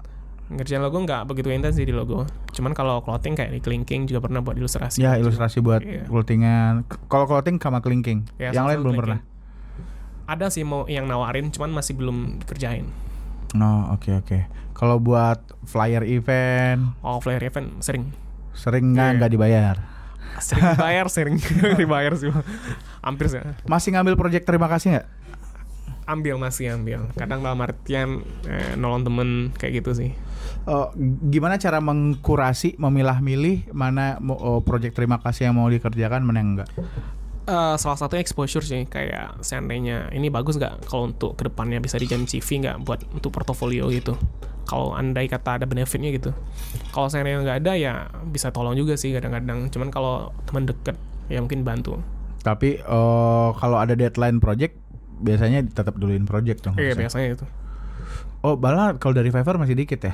Ngerjain 0.45 0.77
logo 0.77 0.97
nggak 0.99 1.25
begitu 1.25 1.49
intens 1.49 1.73
sih 1.73 1.83
di 1.83 1.91
logo. 1.91 2.23
Cuman 2.51 2.71
kalau 2.71 3.01
clothing 3.01 3.33
kayak 3.33 3.49
di 3.49 3.59
Clinking 3.59 4.05
juga 4.05 4.21
pernah 4.21 4.39
buat 4.39 4.53
ilustrasi. 4.53 4.99
Ya, 4.99 5.17
ilustrasi 5.17 5.57
buat 5.57 5.81
Iya. 5.81 6.05
clothingan. 6.05 6.85
Kalau 7.05 7.25
clothing 7.25 7.57
sama 7.57 7.79
kelingking. 7.79 8.29
Ya, 8.35 8.51
yang 8.51 8.65
lain 8.65 8.81
belum 8.81 8.93
pernah. 8.95 9.19
Clinking. 9.19 9.33
Ada 10.25 10.45
sih 10.49 10.61
mau 10.61 10.85
yang 10.85 11.05
nawarin, 11.05 11.49
cuman 11.49 11.69
masih 11.71 11.93
belum 11.93 12.41
kerjain. 12.43 12.85
Oh, 13.53 13.93
oke 13.93 14.09
oke. 14.15 14.39
Kalau 14.73 14.97
buat 14.97 15.37
flyer 15.63 16.03
event 16.03 16.93
Oh, 16.99 17.17
flyer 17.17 17.39
event 17.41 17.79
sering. 17.79 18.11
sering 18.51 18.91
nggak 18.91 19.17
nggak 19.17 19.31
dibayar. 19.31 19.75
Sering 20.37 20.65
dibayar, 20.73 21.05
sering 21.07 21.35
dibayar 21.79 22.11
sih. 22.13 22.27
Hampir 22.99 23.29
sih. 23.29 23.39
Masih 23.63 23.93
ngambil 23.93 24.13
proyek 24.15 24.43
terima 24.43 24.67
kasih 24.67 24.97
nggak? 24.97 25.05
Ambil 26.05 26.37
masih 26.37 26.77
ambil. 26.77 27.09
Kadang 27.17 27.41
dalam 27.41 27.59
artian 27.61 28.21
eh, 28.45 28.77
nolong 28.77 29.03
temen 29.05 29.29
kayak 29.57 29.81
gitu 29.81 29.91
sih. 29.97 30.11
Oh, 30.65 30.89
gimana 31.29 31.57
cara 31.57 31.81
mengkurasi, 31.81 32.77
memilah-milih 32.77 33.73
mana 33.73 34.17
mau 34.21 34.37
oh, 34.37 34.59
proyek 34.61 34.93
terima 34.93 35.17
kasih 35.21 35.49
yang 35.49 35.57
mau 35.57 35.69
dikerjakan, 35.69 36.25
mana 36.25 36.37
yang 36.41 36.49
enggak? 36.57 36.69
Eh, 37.45 37.75
salah 37.77 37.93
satu 37.93 38.17
exposure 38.17 38.65
sih 38.65 38.89
kayak 38.89 39.37
seandainya 39.45 40.09
ini 40.09 40.33
bagus 40.33 40.57
nggak 40.57 40.89
kalau 40.89 41.13
untuk 41.13 41.37
ke 41.37 41.45
depannya 41.45 41.77
bisa 41.77 42.01
dijadiin 42.01 42.25
CV 42.25 42.65
nggak 42.65 42.81
buat 42.81 43.05
untuk 43.13 43.29
portofolio 43.29 43.85
gitu 43.93 44.17
kalau 44.65 44.97
andai 44.97 45.29
kata 45.29 45.61
ada 45.61 45.69
benefitnya 45.69 46.09
gitu 46.09 46.33
kalau 46.89 47.05
yang 47.13 47.45
nggak 47.45 47.61
ada 47.61 47.77
ya 47.77 48.09
bisa 48.33 48.49
tolong 48.49 48.73
juga 48.73 48.97
sih 48.97 49.13
kadang-kadang 49.13 49.69
cuman 49.69 49.93
kalau 49.93 50.33
teman 50.49 50.65
deket 50.65 50.97
ya 51.29 51.37
mungkin 51.37 51.61
bantu 51.61 52.01
Tapi 52.41 52.81
eh, 52.81 53.49
kalau 53.61 53.77
ada 53.77 53.93
deadline 53.93 54.41
project 54.41 54.81
biasanya 55.17 55.63
tetap 55.63 55.95
duluin 55.95 56.23
project 56.23 56.59
dong. 56.61 56.75
iya 56.75 56.93
biasanya 56.93 57.27
itu 57.33 57.45
Oh, 58.39 58.53
malah 58.53 58.93
kalau 58.95 59.11
dari 59.11 59.27
Fiverr 59.27 59.57
masih 59.57 59.73
dikit 59.73 59.97
ya. 59.99 60.13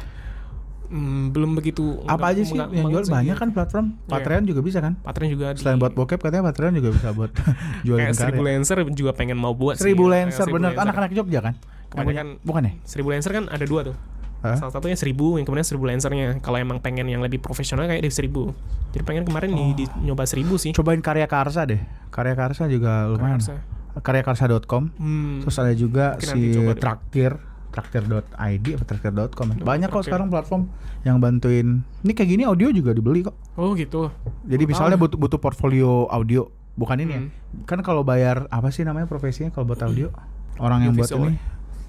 Hmm, 0.88 1.32
belum 1.32 1.52
begitu 1.54 2.04
Apa 2.04 2.32
aja 2.32 2.40
sih 2.42 2.52
yang 2.52 2.88
jual 2.88 3.04
banyak 3.06 3.32
kan 3.34 3.52
platform. 3.52 3.96
Iya. 3.98 4.08
Patreon 4.10 4.44
juga 4.44 4.60
bisa 4.60 4.80
kan? 4.80 4.96
Patreon 4.98 5.30
juga 5.30 5.46
di- 5.52 5.60
Selain 5.60 5.76
buat 5.78 5.92
bokep 5.92 6.16
katanya 6.18 6.44
Patreon 6.46 6.74
juga 6.74 6.90
bisa 6.92 7.12
buat 7.12 7.32
jualin 7.86 8.08
kayak 8.08 8.16
seribu 8.18 8.42
karya. 8.42 8.56
lancer 8.56 8.78
juga 8.90 9.12
pengen 9.12 9.36
mau 9.36 9.52
buat. 9.52 9.76
Seribu 9.76 10.08
Lancer 10.08 10.48
bener 10.48 10.72
anak-anak 10.74 11.12
Jogja 11.12 11.40
kan? 11.42 11.56
Kebanyakan- 11.88 12.40
bukan 12.42 12.62
ya? 12.62 12.72
seribu 12.84 13.08
lancer 13.10 13.32
kan 13.32 13.48
ada 13.48 13.64
dua 13.64 13.84
tuh 13.84 13.96
Hah? 14.42 14.56
salah 14.58 14.72
satunya 14.72 14.96
seribu 14.96 15.36
yang 15.36 15.44
kemudian 15.44 15.62
seribu 15.62 15.86
lancernya 15.86 16.40
kalau 16.40 16.56
emang 16.58 16.80
pengen 16.80 17.04
yang 17.06 17.20
lebih 17.20 17.38
profesional 17.38 17.84
kayak 17.84 18.00
di 18.00 18.10
seribu 18.10 18.56
jadi 18.90 19.04
pengen 19.04 19.24
kemarin 19.24 19.52
Oh. 19.52 19.60
di, 19.70 19.84
di- 19.84 19.92
nyoba 20.02 20.24
seribu 20.24 20.56
sih 20.56 20.72
Cobain 20.72 21.00
karya 21.00 21.24
Karsa 21.26 21.64
deh. 21.64 21.84
Karya 22.10 22.32
Karsa 22.34 22.66
juga 22.66 23.06
lumayan. 23.06 23.38
Karsa. 23.38 23.60
Karyakarsa.com. 24.00 24.96
hmm. 24.96 25.44
Terus 25.44 25.56
ada 25.60 25.74
juga 25.76 26.16
Mungkin 26.16 26.30
si. 26.32 26.42
Traktir, 26.80 27.32
traktir.id 27.76 28.66
atau 28.80 28.86
traktir.com. 28.88 29.48
ya. 29.52 29.56
Banyak 29.60 29.90
kok 29.92 30.04
sekarang 30.08 30.32
platform 30.32 30.72
yang 31.04 31.18
bantuin. 31.20 31.82
Ini 32.06 32.12
kayak 32.16 32.30
gini 32.30 32.44
audio 32.48 32.70
juga 32.72 32.96
dibeli 32.96 33.26
kok. 33.26 33.36
oh 33.60 33.76
gitu 33.76 34.08
Jadi 34.48 34.64
misalnya 34.64 34.96
butuh 34.96 35.20
butuh 35.20 35.40
portfolio 35.42 36.08
audio, 36.08 36.48
bukan 36.80 37.04
ini 37.04 37.12
ya. 37.12 37.22
Hmm. 37.26 37.32
Kan 37.68 37.80
kalau 37.84 38.08
bayar 38.08 38.48
apa 38.48 38.72
sih 38.72 38.88
namanya 38.88 39.10
profesinya 39.10 39.52
kalau 39.52 39.68
buat 39.68 39.82
audio? 39.84 40.08
Orang 40.62 40.86
yang 40.86 40.94
buat 40.96 41.10
ini. 41.12 41.36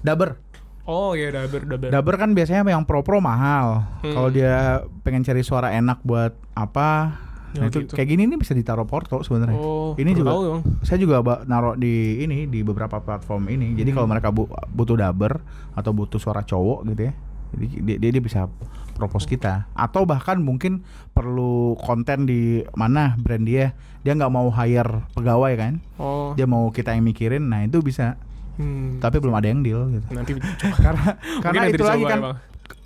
Daber. 0.03 0.35
oh 0.83 1.15
iya 1.15 1.31
daber 1.31 1.63
daber 1.63 1.87
Daber 1.95 2.15
kan 2.19 2.35
biasanya 2.35 2.67
yang 2.67 2.83
pro-pro 2.83 3.23
mahal. 3.23 3.87
Hmm. 4.03 4.11
Kalau 4.11 4.29
dia 4.33 4.83
pengen 5.07 5.23
cari 5.23 5.39
suara 5.39 5.71
enak 5.71 6.03
buat 6.03 6.35
apa? 6.57 7.15
Nah, 7.53 7.67
itu 7.67 7.79
gitu. 7.79 7.93
kayak 7.93 8.07
gini 8.07 8.25
nih 8.25 8.35
bisa 8.35 8.51
ditaruh 8.51 8.83
porto 8.83 9.21
sebenarnya. 9.21 9.55
oh 9.55 9.93
ini 9.93 10.11
juga 10.11 10.31
tahu 10.31 10.41
saya 10.81 10.97
juga 10.97 11.17
naruh 11.43 11.73
di 11.73 11.93
ini 12.19 12.45
di 12.45 12.61
beberapa 12.61 12.97
platform 12.97 13.45
ini. 13.47 13.73
Jadi 13.73 13.89
kalau 13.91 14.03
Hmm. 14.03 14.13
mereka 14.13 14.29
bu- 14.29 14.45
butuh 14.67 14.95
daber 14.95 15.37
atau 15.71 15.91
butuh 15.91 16.17
suara 16.17 16.41
cowok 16.41 16.85
gitu 16.87 17.01
ya. 17.03 17.13
Jadi 17.51 17.65
dia, 17.79 17.95
dia, 17.97 18.09
dia 18.09 18.19
bisa 18.19 18.49
propose 18.93 19.25
kita 19.25 19.69
atau 19.71 20.01
bahkan 20.03 20.37
mungkin 20.37 20.81
perlu 21.11 21.77
konten 21.77 22.25
di 22.25 22.41
mana 22.71 23.13
brand 23.15 23.41
dia. 23.41 23.77
Dia 24.01 24.13
nggak 24.13 24.29
mau 24.29 24.49
hire 24.49 25.05
pegawai 25.11 25.53
kan. 25.53 25.73
oh 25.95 26.33
Dia 26.33 26.43
mau 26.43 26.67
kita 26.67 26.91
yang 26.91 27.03
mikirin. 27.03 27.45
Nah, 27.45 27.61
itu 27.61 27.79
bisa. 27.79 28.17
hmm. 28.53 28.97
Tapi 28.97 29.17
belum 29.17 29.33
ada 29.33 29.45
yang 29.45 29.61
deal 29.61 29.87
gitu. 29.91 30.05
nanti 30.09 30.33
karena 30.85 31.17
karena 31.39 31.61
nanti 31.63 31.73
itu 31.73 31.85
lagi 31.85 32.03
kan 32.03 32.19
ya, 32.19 32.31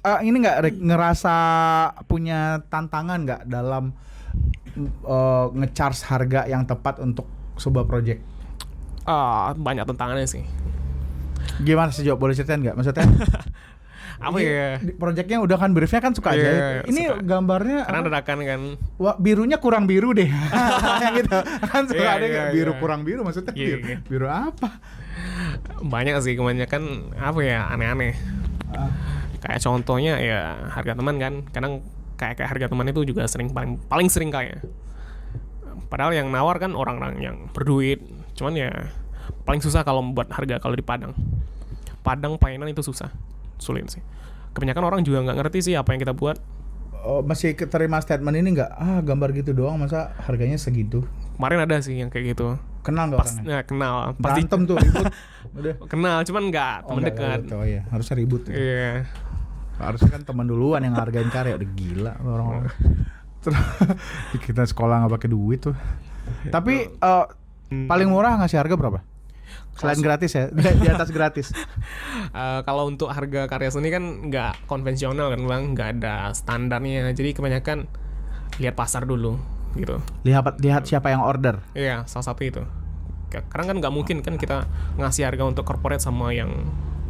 eh, 0.05 0.19
ini 0.23 0.37
nggak 0.37 0.57
ngerasa 0.77 1.35
punya 2.03 2.39
tantangan 2.67 3.19
nggak 3.21 3.41
dalam 3.45 3.91
eh, 4.79 5.45
ngecharge 5.55 6.01
harga 6.05 6.45
yang 6.45 6.63
tepat 6.63 6.99
untuk 6.99 7.25
sebuah 7.55 7.83
project? 7.83 8.21
ah 9.03 9.51
banyak 9.51 9.83
tantangannya 9.85 10.27
sih 10.27 10.43
Gimana 11.57 11.89
sih 11.89 12.03
Jok? 12.03 12.17
Boleh 12.17 12.35
ceritain 12.35 12.59
nggak? 12.59 12.75
Maksudnya 12.75 13.07
apa 14.17 14.37
ya 14.41 14.81
Projectnya 14.93 15.37
udah 15.39 15.55
kan 15.55 15.71
briefnya 15.71 16.01
kan 16.01 16.11
suka 16.11 16.33
Iya, 16.33 16.41
aja. 16.41 16.49
iya, 16.51 16.81
Ini 16.83 17.01
suka. 17.07 17.21
gambarnya 17.23 17.79
karena 17.85 18.01
dadakan 18.03 18.37
kan 18.43 18.61
Wah, 18.97 19.15
birunya 19.15 19.57
kurang 19.57 19.85
biru 19.85 20.11
deh. 20.11 20.27
gitu. 21.17 21.37
Kan 21.63 21.87
suka 21.87 22.03
Iya, 22.03 22.11
ada 22.13 22.25
iya, 22.25 22.33
nggak 22.35 22.47
biru 22.51 22.71
iya. 22.73 22.81
kurang 22.81 23.01
biru 23.01 23.21
maksudnya 23.23 23.53
Iya, 23.53 23.65
biru, 23.73 23.79
iya. 23.85 23.97
biru 24.03 24.27
apa? 24.27 24.69
banyak 25.79 26.13
sih 26.19 26.33
kebanyakan 26.33 26.83
apa 27.15 27.39
ya 27.41 27.65
aneh-aneh 27.67 28.13
Ah, 28.67 28.91
kayak 29.39 29.63
contohnya 29.63 30.19
ya 30.19 30.39
harga 30.67 30.93
teman 30.93 31.15
kan 31.15 31.33
kadang 31.49 31.79
kayak 32.17 32.41
kayak 32.41 32.49
harga 32.49 32.65
teman 32.73 32.89
itu 32.89 33.01
juga 33.05 33.23
sering 33.29 33.53
paling 33.53 33.77
paling 33.85 34.09
sering 34.09 34.33
kayak 34.33 34.65
padahal 35.87 36.11
yang 36.11 36.27
nawar 36.27 36.57
kan 36.59 36.73
orang-orang 36.75 37.21
yang 37.23 37.35
berduit 37.55 38.03
cuman 38.35 38.53
ya 38.57 38.71
paling 39.47 39.63
susah 39.63 39.85
kalau 39.87 40.03
membuat 40.03 40.27
harga 40.33 40.59
kalau 40.59 40.75
di 40.75 40.83
Padang 40.83 41.15
Padang 42.03 42.35
painan 42.39 42.67
itu 42.67 42.83
susah 42.83 43.11
sulit 43.59 43.87
sih 43.87 44.03
kebanyakan 44.51 44.83
orang 44.83 45.01
juga 45.05 45.23
nggak 45.23 45.37
ngerti 45.43 45.71
sih 45.71 45.73
apa 45.77 45.93
yang 45.95 46.01
kita 46.03 46.13
buat 46.17 46.39
oh, 47.07 47.21
masih 47.23 47.55
keterima 47.55 48.01
statement 48.03 48.35
ini 48.35 48.57
nggak? 48.57 48.71
Ah, 48.73 48.99
gambar 48.99 49.31
gitu 49.31 49.55
doang 49.55 49.79
masa 49.79 50.11
harganya 50.27 50.59
segitu? 50.59 51.07
kemarin 51.37 51.63
ada 51.63 51.77
sih 51.79 51.95
yang 52.01 52.09
kayak 52.09 52.33
gitu 52.35 52.57
Kenal 52.81 53.11
nggak 53.11 53.19
pas 53.19 53.31
orangnya? 53.35 53.51
ya, 53.51 53.59
kenal 53.67 53.95
pasti 54.15 54.23
Berantem 54.47 54.61
tuh 54.63 54.75
ribut. 54.79 55.05
Udah. 55.59 55.75
kenal 55.91 56.17
cuman 56.23 56.43
nggak 56.49 56.75
Oh, 56.81 56.87
temen 56.87 57.01
nggak 57.03 57.09
dekat. 57.13 57.39
Oh 57.53 57.65
iya, 57.67 57.81
harusnya 57.91 58.15
ribut. 58.15 58.41
ya. 58.47 58.53
iya 58.55 58.89
Harusnya 59.77 60.09
kan 60.09 60.21
teman 60.25 60.45
duluan 60.45 60.81
yang 60.81 60.97
hargain 60.97 61.29
karya 61.29 61.55
udah 61.55 61.69
gila 61.73 62.13
orang-orang. 62.19 62.65
Terus 63.45 63.57
kita 64.45 64.63
sekolah 64.65 65.05
nggak 65.05 65.13
pakai 65.21 65.29
duit 65.29 65.59
tuh. 65.61 65.75
Tapi 66.49 66.89
eh, 66.91 67.25
paling 67.87 68.09
murah 68.09 68.41
ngasih 68.41 68.59
harga 68.59 68.75
berapa? 68.75 68.99
Selain 69.77 70.01
gratis 70.01 70.33
ya, 70.33 70.49
di 70.81 70.89
atas 70.89 71.13
gratis. 71.13 71.53
Eh, 72.33 72.59
kalau 72.65 72.89
untuk 72.89 73.13
harga 73.13 73.45
karya 73.45 73.69
seni 73.69 73.93
kan 73.93 74.01
nggak 74.27 74.65
konvensional 74.65 75.29
kan 75.29 75.41
bang, 75.45 75.63
nggak 75.77 75.89
ada 76.01 76.33
standarnya. 76.33 77.13
Jadi 77.13 77.37
kebanyakan 77.37 77.85
lihat 78.57 78.73
pasar 78.73 79.05
dulu 79.05 79.37
gitu. 79.77 80.01
Lihat 80.25 80.57
lihat 80.59 80.89
siapa 80.89 81.13
yang 81.13 81.21
order. 81.21 81.61
Iya, 81.77 82.09
salah 82.09 82.33
satu 82.33 82.41
itu. 82.41 82.65
Ka- 83.29 83.45
Karena 83.45 83.69
kan 83.69 83.77
nggak 83.77 83.93
mungkin 83.93 84.25
kan 84.25 84.41
kita 84.41 84.65
ngasih 84.97 85.29
harga 85.29 85.45
untuk 85.45 85.61
corporate 85.61 86.01
sama 86.01 86.33
yang 86.33 86.49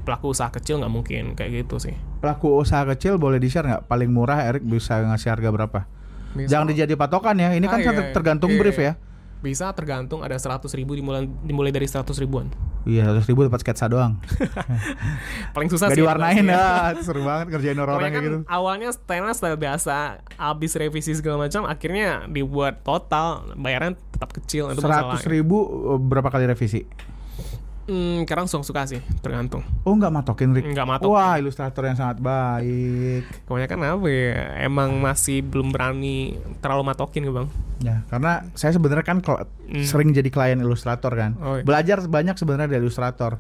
pelaku 0.08 0.32
usaha 0.32 0.48
kecil 0.48 0.80
nggak 0.80 0.90
mungkin 0.90 1.24
kayak 1.36 1.68
gitu 1.68 1.76
sih. 1.78 1.92
Pelaku 2.18 2.56
usaha 2.56 2.88
kecil 2.88 3.20
boleh 3.20 3.38
di 3.38 3.52
share 3.52 3.68
nggak? 3.68 3.84
Paling 3.86 4.08
murah 4.08 4.48
Erik 4.48 4.64
bisa 4.64 5.04
ngasih 5.04 5.30
harga 5.30 5.52
berapa? 5.52 5.80
Misal- 6.32 6.48
Jangan 6.50 6.66
dijadi 6.72 6.96
patokan 6.96 7.36
ya. 7.36 7.52
Ini 7.52 7.66
kan 7.66 7.78
Ah, 7.78 7.86
ter- 7.86 8.00
iya. 8.02 8.14
tergantung 8.16 8.56
Iya, 8.56 8.60
brief 8.60 8.78
iya. 8.78 8.96
ya. 8.96 9.06
Bisa 9.38 9.70
tergantung 9.70 10.24
ada 10.24 10.34
100 10.34 10.74
ribu 10.74 10.96
dimulai 10.96 11.28
dimulai 11.44 11.70
dari 11.70 11.86
100 11.86 12.18
ribuan. 12.18 12.48
Iya, 12.88 13.06
seratus 13.06 13.28
ribu 13.28 13.44
dapat 13.44 13.60
sketsa 13.62 13.86
doang. 13.86 14.16
Paling 15.54 15.68
susah 15.68 15.92
Gak 15.92 15.94
sih. 15.94 16.02
diwarnain 16.02 16.42
ya. 16.42 16.66
Seru 17.06 17.22
banget 17.22 17.52
kerjain 17.52 17.76
orang-orang 17.76 18.12
kan 18.12 18.22
gitu. 18.24 18.38
awalnya 18.48 18.90
style 18.90 19.28
biasa, 19.56 20.24
habis 20.36 20.72
revisi 20.74 21.12
segala 21.14 21.46
macam, 21.46 21.68
akhirnya 21.68 22.26
dibuat 22.26 22.82
total 22.82 23.54
bayaran 23.54 23.94
tetap 24.10 24.32
kecil 24.32 24.72
itu 24.72 24.80
Seratus 24.80 25.28
ribu 25.28 25.68
eh, 25.92 26.00
berapa 26.00 26.32
kali 26.32 26.48
revisi? 26.48 26.88
Hmm, 27.88 28.28
sekarang 28.28 28.52
suka-suka 28.52 28.84
sih, 28.84 29.00
tergantung. 29.24 29.64
Oh 29.88 29.96
nggak 29.96 30.12
matokin 30.12 30.52
Rick? 30.52 30.68
Nggak 30.68 30.88
matok. 30.88 31.08
Wah 31.08 31.40
ilustrator 31.40 31.88
yang 31.88 31.96
sangat 31.96 32.20
baik. 32.20 33.24
Kebanyakan 33.48 33.78
apa 33.80 34.08
ya? 34.12 34.36
Emang 34.60 35.00
masih 35.00 35.40
belum 35.40 35.72
berani 35.72 36.36
terlalu 36.60 36.84
matokin 36.84 37.24
gue 37.24 37.32
bang. 37.32 37.48
Ya 37.80 38.04
karena 38.12 38.44
saya 38.54 38.76
sebenarnya 38.76 39.08
kan 39.08 39.24
Hmm. 39.24 39.88
sering 39.88 40.12
jadi 40.12 40.28
klien 40.28 40.60
ilustrator 40.60 41.16
kan. 41.16 41.40
Oh, 41.40 41.56
iya. 41.56 41.64
Belajar 41.64 42.04
banyak 42.04 42.36
sebenarnya 42.36 42.68
dari 42.68 42.84
ilustrator. 42.84 43.40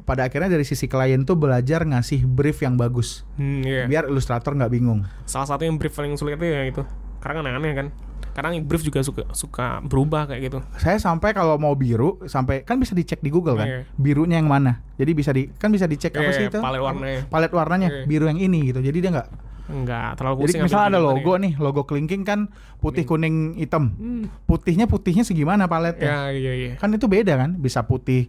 Pada 0.00 0.26
akhirnya 0.26 0.50
dari 0.50 0.62
sisi 0.62 0.86
klien 0.86 1.22
tuh 1.22 1.34
belajar 1.34 1.82
ngasih 1.82 2.26
brief 2.26 2.62
yang 2.62 2.78
bagus. 2.78 3.26
Hmm, 3.34 3.62
iya. 3.62 3.90
Biar 3.90 4.06
ilustrator 4.06 4.54
nggak 4.54 4.70
bingung. 4.70 5.02
Salah 5.26 5.50
satu 5.50 5.66
yang 5.66 5.82
brief 5.82 5.92
paling 5.92 6.14
sulit 6.14 6.38
itu 6.38 6.46
ya 6.46 6.62
itu. 6.62 6.82
Karena 7.18 7.34
kan 7.36 7.44
aneh-aneh 7.46 7.72
kan. 7.74 7.86
Kadang 8.30 8.52
brief 8.62 8.80
juga 8.80 9.00
suka 9.00 9.22
suka 9.30 9.66
berubah 9.80 10.26
kayak 10.26 10.40
gitu. 10.42 10.58
Saya 10.76 10.96
sampai 10.96 11.30
kalau 11.30 11.56
mau 11.56 11.72
biru 11.72 12.22
sampai 12.24 12.62
kan 12.62 12.76
bisa 12.76 12.92
dicek 12.92 13.18
di 13.18 13.28
Google 13.28 13.56
kan. 13.56 13.66
Iya. 13.66 13.80
Birunya 13.94 14.38
yang 14.38 14.46
mana. 14.46 14.80
Jadi 14.94 15.10
bisa 15.12 15.30
di 15.30 15.50
kan 15.50 15.68
bisa 15.68 15.84
dicek 15.84 16.12
apa 16.12 16.28
Iya, 16.28 16.36
sih 16.36 16.44
itu? 16.46 16.58
palet 16.58 16.80
warnanya. 16.80 17.20
Palet 17.26 17.50
warnanya 17.50 17.88
Iya. 17.90 18.04
biru 18.04 18.24
yang 18.26 18.38
ini 18.38 18.70
gitu. 18.70 18.80
Jadi 18.80 18.98
dia 18.98 19.12
nggak 19.12 19.28
Enggak 19.70 20.18
terlalu 20.18 20.34
Jadi 20.34 20.46
pusing. 20.50 20.62
misalnya 20.66 20.86
ada 20.88 20.98
logo 20.98 21.32
nih, 21.38 21.52
logo 21.54 21.86
kelingking 21.86 22.26
kan 22.26 22.50
putih 22.76 23.06
kuning 23.06 23.54
hitam. 23.54 23.94
Hmm. 23.94 24.26
Putihnya 24.42 24.90
putihnya 24.90 25.22
segimana 25.22 25.70
paletnya? 25.70 26.10
Ya, 26.26 26.34
iya 26.34 26.52
iya. 26.52 26.72
Kan 26.74 26.90
itu 26.90 27.06
beda 27.06 27.38
kan? 27.38 27.54
Bisa 27.54 27.86
putih 27.86 28.26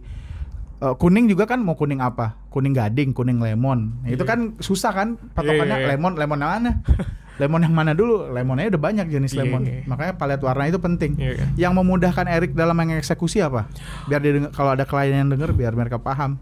eh, 0.78 0.94
kuning 0.98 1.26
juga 1.26 1.46
kan 1.46 1.58
mau 1.58 1.74
kuning 1.74 1.98
apa? 1.98 2.38
Kuning 2.46 2.70
gading, 2.70 3.10
kuning 3.10 3.38
lemon. 3.38 4.02
Nah, 4.02 4.10
Itu 4.10 4.22
Iya. 4.22 4.30
kan 4.30 4.38
susah 4.58 4.90
kan 4.90 5.08
patokannya 5.34 5.66
Iya, 5.66 5.82
iya, 5.82 5.86
iya. 5.86 5.90
lemon 5.98 6.12
lemon 6.14 6.38
mana? 6.38 6.70
lemon 7.34 7.60
yang 7.60 7.72
mana 7.72 7.92
dulu? 7.92 8.28
Lemonnya 8.28 8.68
udah 8.68 8.82
banyak 8.82 9.06
jenis 9.08 9.32
Iya, 9.32 9.40
lemon. 9.42 9.62
iya. 9.62 9.80
Makanya 9.84 10.12
palet 10.14 10.38
warna 10.38 10.64
itu 10.66 10.76
penting. 10.76 11.16
Iya, 11.16 11.32
iya. 11.32 11.46
Yang 11.58 11.72
memudahkan 11.74 12.26
Erik 12.26 12.52
dalam 12.52 12.74
mengeksekusi 12.74 13.40
apa? 13.40 13.68
Biar 14.04 14.18
dia 14.18 14.32
kalau 14.50 14.72
ada 14.72 14.82
klien 14.82 15.16
yang 15.16 15.28
denger 15.28 15.50
biar 15.50 15.72
mereka 15.72 15.96
paham. 15.96 16.36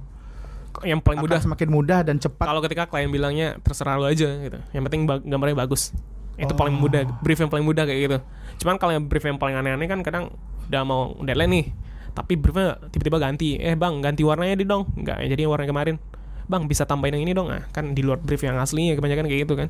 Yang 0.80 1.00
paling 1.00 1.20
mudah 1.20 1.38
semakin 1.38 1.68
mudah 1.68 1.98
dan 2.00 2.16
cepat. 2.16 2.46
kalau 2.46 2.60
ketika 2.60 2.86
klien 2.86 3.06
bilangnya 3.06 3.58
terserah 3.60 3.96
lu 3.96 4.06
aja 4.06 4.26
gitu. 4.40 4.58
Yang 4.70 4.82
penting 4.86 5.00
ba- 5.04 5.20
gambarnya 5.20 5.58
bagus. 5.58 5.90
Itu 6.34 6.54
paling 6.54 6.74
Oh. 6.74 6.82
mudah, 6.82 7.04
brief 7.20 7.36
yang 7.36 7.48
paling 7.48 7.62
mudah 7.62 7.84
kayak 7.84 8.00
gitu. 8.00 8.18
Cuman 8.58 8.76
kalau 8.76 8.92
yang 8.92 9.04
brief 9.04 9.20
yang 9.20 9.36
paling 9.36 9.54
aneh-aneh 9.54 9.84
kan 9.84 10.00
kadang 10.00 10.32
udah 10.66 10.82
mau 10.82 11.12
deadline 11.20 11.52
nih, 11.52 11.66
tapi 12.12 12.32
briefnya 12.34 12.80
tiba-tiba 12.88 13.18
ganti. 13.18 13.56
Eh 13.56 13.74
bang, 13.74 14.00
ganti 14.00 14.22
warnanya 14.22 14.54
di 14.54 14.64
dong. 14.64 14.88
Enggak, 14.94 15.20
jadi 15.22 15.44
warna 15.44 15.66
kemarin. 15.66 15.96
Bang 16.46 16.64
bisa 16.64 16.82
tambahin 16.82 17.14
yang 17.14 17.24
ini 17.24 17.32
dong. 17.32 17.46
Ah, 17.46 17.66
kan 17.68 17.92
di 17.92 18.00
luar 18.00 18.16
brief 18.16 18.40
yang 18.40 18.56
aslinya 18.56 18.94
kebanyakan 18.94 19.26
kayak 19.26 19.40
gitu 19.44 19.54
kan. 19.54 19.68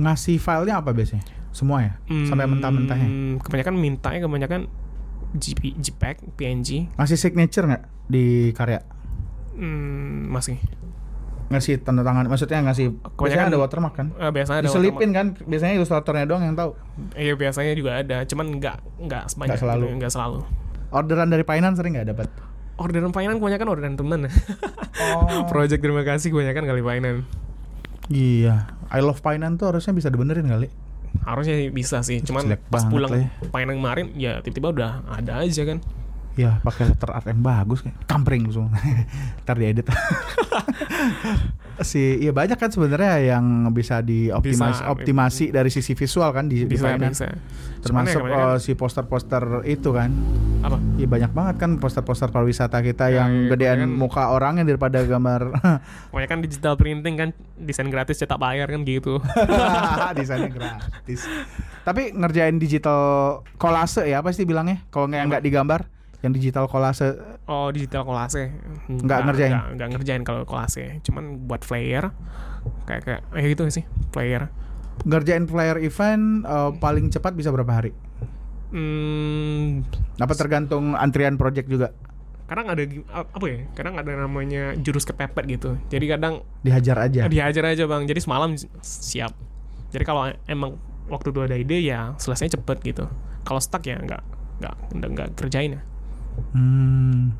Ngasih 0.00 0.36
filenya 0.36 0.80
apa 0.80 0.90
biasanya? 0.90 1.22
Semua 1.50 1.82
ya? 1.82 1.92
Sampai 2.24 2.46
Hmm, 2.46 2.56
mentah-mentahnya? 2.56 3.08
Kebanyakan 3.38 3.74
mintanya 3.76 4.18
kebanyakan 4.22 4.60
GP, 5.32 5.76
JPEG, 5.76 6.16
PNG, 6.34 6.68
Ngasih 6.92 7.16
signature 7.16 7.64
nggak 7.64 7.82
di 8.06 8.24
karya? 8.50 8.80
hmm, 9.52 10.26
masih. 10.28 10.56
ngasih 11.50 11.82
tanda 11.82 12.00
tangan 12.00 12.24
maksudnya 12.24 12.62
ngasih 12.62 12.94
biasanya 12.94 13.10
Kebanyakan- 13.10 13.50
ada 13.50 13.58
watermark 13.58 13.94
kan 13.96 14.06
Eh, 14.14 14.30
biasanya 14.30 14.58
ada 14.60 14.66
diselipin 14.70 15.10
kan 15.10 15.26
biasanya 15.42 15.74
ilustratornya 15.74 16.22
doang 16.24 16.42
yang 16.44 16.54
tahu 16.54 16.70
watermark. 16.72 17.18
Iya 17.18 17.34
biasanya 17.34 17.72
juga 17.74 17.90
ada, 17.96 18.16
cuman 18.22 18.46
nggak 18.56 18.76
nggak 19.00 19.22
sebanyak 19.26 19.50
Nggak 19.50 19.60
selalu. 19.60 19.82
gitu, 19.82 19.96
nggak 19.98 20.12
selalu. 20.12 20.38
orderan 20.90 21.28
dari 21.28 21.42
Painan 21.42 21.74
sering 21.74 21.92
nggak 21.92 22.08
dapat 22.08 22.28
Orderan 22.76 23.10
finance 23.10 23.36
kebanyakan 23.36 23.66
orderan 23.68 23.94
temen. 23.94 24.20
oh 24.24 25.42
Project 25.50 25.80
terima 25.80 26.00
kasih 26.00 26.30
kebanyakan 26.30 26.64
kali 26.64 26.80
finance. 26.80 27.22
Iya 28.10 28.68
I 28.90 29.00
love 29.00 29.22
Painan 29.22 29.56
tuh 29.56 29.70
harusnya 29.70 29.94
bisa 29.94 30.10
dibenerin 30.10 30.50
kali 30.50 30.68
Harusnya 31.26 31.58
bisa 31.74 32.06
sih, 32.06 32.22
cuman 32.22 32.46
Jelek 32.46 32.70
pas 32.70 32.86
pulang 32.86 33.10
ya. 33.10 33.26
finance 33.50 33.78
kemarin 33.82 34.06
ya 34.14 34.32
tiba-tiba 34.46 34.68
udah 34.70 34.90
ada 35.10 35.42
aja 35.42 35.66
kan. 35.66 35.82
Ya 36.32 36.60
pakai 36.60 36.88
letter 36.88 37.10
art 37.10 37.26
yang 37.26 37.40
bagus 37.40 37.82
kayak 37.82 37.96
kampring 38.04 38.46
semua 38.46 38.70
ntar 39.42 39.56
diedit 39.56 39.86
si 41.80 42.20
iya 42.20 42.28
banyak 42.30 42.54
kan 42.54 42.68
sebenarnya 42.68 43.14
yang 43.26 43.44
bisa 43.70 43.98
dioptimas 44.00 44.78
Bisa. 44.78 44.92
optimasi 44.92 45.44
dari 45.48 45.68
sisi 45.68 45.92
visual 45.92 46.28
kan 46.28 46.44
di, 46.44 46.62
di 46.62 46.68
Bisa 46.68 46.92
Painan. 46.92 47.08
bisa. 47.08 47.24
Ya 47.26 47.36
termasuk 47.80 48.20
kebanyakan- 48.20 48.52
eh, 48.52 48.58
si 48.60 48.72
poster-poster 48.74 49.44
itu 49.64 49.88
kan 49.88 50.12
apa? 50.60 50.76
Iya 50.94 51.08
banyak 51.08 51.32
banget 51.32 51.54
kan 51.56 51.70
poster-poster 51.80 52.28
pariwisata 52.28 52.76
kita 52.78 53.08
Ya, 53.08 53.24
yang 53.24 53.30
iya, 53.34 53.48
gedean 53.48 53.78
kebanyakan- 53.80 53.96
muka 53.96 54.24
orangnya 54.28 54.64
daripada 54.66 55.00
gambar 55.00 55.56
Kebanyakan 56.12 56.38
digital 56.44 56.74
printing 56.76 57.14
kan 57.16 57.28
desain 57.56 57.88
gratis 57.88 58.20
cetak 58.20 58.36
bayar 58.36 58.68
kan 58.68 58.84
gitu. 58.84 59.16
desainnya 60.12 60.52
gratis. 60.52 61.24
Tapi 61.80 62.12
ngerjain 62.12 62.56
digital 62.56 63.00
kolase 63.56 64.04
ya 64.04 64.20
apa 64.20 64.28
sih 64.30 64.44
bilangnya? 64.44 64.84
Kalau 64.90 65.08
nggak 65.08 65.24
nggak 65.32 65.42
digambar, 65.42 65.80
yang 66.20 66.32
digital 66.36 66.68
kolase. 66.68 67.16
Oh 67.48 67.72
digital 67.72 68.04
kolase. 68.04 68.52
Nggak 68.88 69.18
ngerjain? 69.24 69.52
nggak, 69.52 69.66
nggak 69.76 69.88
ngerjain 69.96 70.22
kalau 70.24 70.42
kolase. 70.44 71.00
Cuman 71.04 71.48
buat 71.48 71.64
flyer 71.64 72.12
Kayak 72.84 73.02
kayak 73.08 73.22
ya 73.32 73.46
gitu 73.48 73.62
sih 73.72 73.84
Flyer 74.12 74.52
ngerjain 75.00 75.48
flyer 75.48 75.80
event 75.80 76.44
eh, 76.44 76.70
paling 76.76 77.08
cepat 77.08 77.32
bisa 77.32 77.48
berapa 77.48 77.72
hari? 77.72 77.96
hmm, 78.70 79.88
Apa 80.20 80.34
tergantung 80.36 80.92
antrian 80.92 81.40
project 81.40 81.66
juga? 81.72 81.96
Kadang 82.44 82.66
ada 82.68 82.82
Apa 83.14 83.46
ya? 83.46 83.58
Kadang 83.78 83.94
ada 83.96 84.10
namanya 84.12 84.74
jurus 84.76 85.06
kepepet 85.06 85.46
gitu. 85.46 85.78
Jadi 85.88 86.04
kadang 86.10 86.42
Dihajar 86.60 86.98
aja. 87.06 87.30
Dihajar 87.30 87.64
aja 87.72 87.84
bang. 87.86 88.02
Jadi 88.10 88.20
semalam 88.20 88.52
siap. 88.82 89.32
Jadi 89.90 90.04
kalau 90.04 90.30
emang 90.46 90.76
Waktu 91.10 91.34
itu 91.34 91.40
ada 91.42 91.56
ide 91.58 91.78
ya 91.82 92.14
Selesainya 92.22 92.58
cepet 92.58 92.78
gitu. 92.86 93.04
Kalau 93.42 93.58
stuck 93.58 93.82
ya 93.86 93.98
nggak 93.98 94.22
nggak 94.60 94.74
nggak, 94.92 95.10
nggak 95.16 95.28
kerjain 95.40 95.80
ya 95.80 95.82
Hmm. 96.50 97.32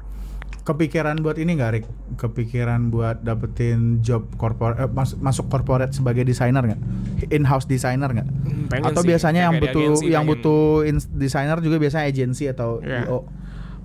Kepikiran 0.61 1.19
buat 1.19 1.35
ini 1.35 1.57
nggak, 1.57 1.71
Rik? 1.73 1.85
Kepikiran 2.15 2.89
buat 2.89 3.19
dapetin 3.19 3.99
job 3.99 4.29
corporate, 4.35 4.79
eh, 4.79 4.87
mas- 4.87 5.17
masuk 5.17 5.49
corporate 5.49 5.91
sebagai 5.91 6.23
desainer 6.23 6.63
nggak? 6.63 6.81
In-house 7.29 7.65
designer 7.65 8.07
nggak? 8.09 8.29
Hmm, 8.29 8.85
Atau 8.85 9.03
sih. 9.03 9.09
biasanya 9.09 9.49
yang 9.49 9.57
butuh 9.57 9.81
agensi 9.89 10.05
yang 10.07 10.23
pengen. 10.23 10.37
butuh 10.37 10.63
desainer 11.11 11.59
juga 11.59 11.77
biasanya 11.77 12.07
agensi 12.07 12.45
atau. 12.47 12.79
IO. 12.79 13.27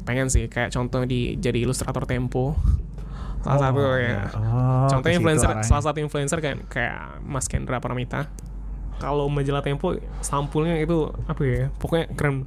pengen 0.03 0.29
sih 0.29 0.45
kayak 0.45 0.69
contoh 0.69 1.01
di 1.01 1.33
jadi 1.35 1.65
ilustrator 1.65 2.05
Tempo 2.05 2.53
salah 3.41 3.57
Oh, 3.57 3.61
satu 3.73 3.81
ya 3.97 3.97
iya. 3.97 4.21
Oh, 4.31 4.85
contohnya 4.87 5.17
influencer 5.17 5.49
salah 5.63 5.81
satu 5.81 5.97
influencer 5.97 6.37
kayak 6.37 6.69
kayak 6.69 6.97
Mas 7.21 7.45
Kendra 7.45 7.81
Paramita 7.81 8.29
kalau 8.95 9.25
majalah 9.27 9.61
Tempo 9.61 9.97
sampulnya 10.19 10.77
itu 10.77 11.09
apa 11.25 11.41
ya 11.41 11.73
pokoknya 11.73 12.13
keren 12.13 12.45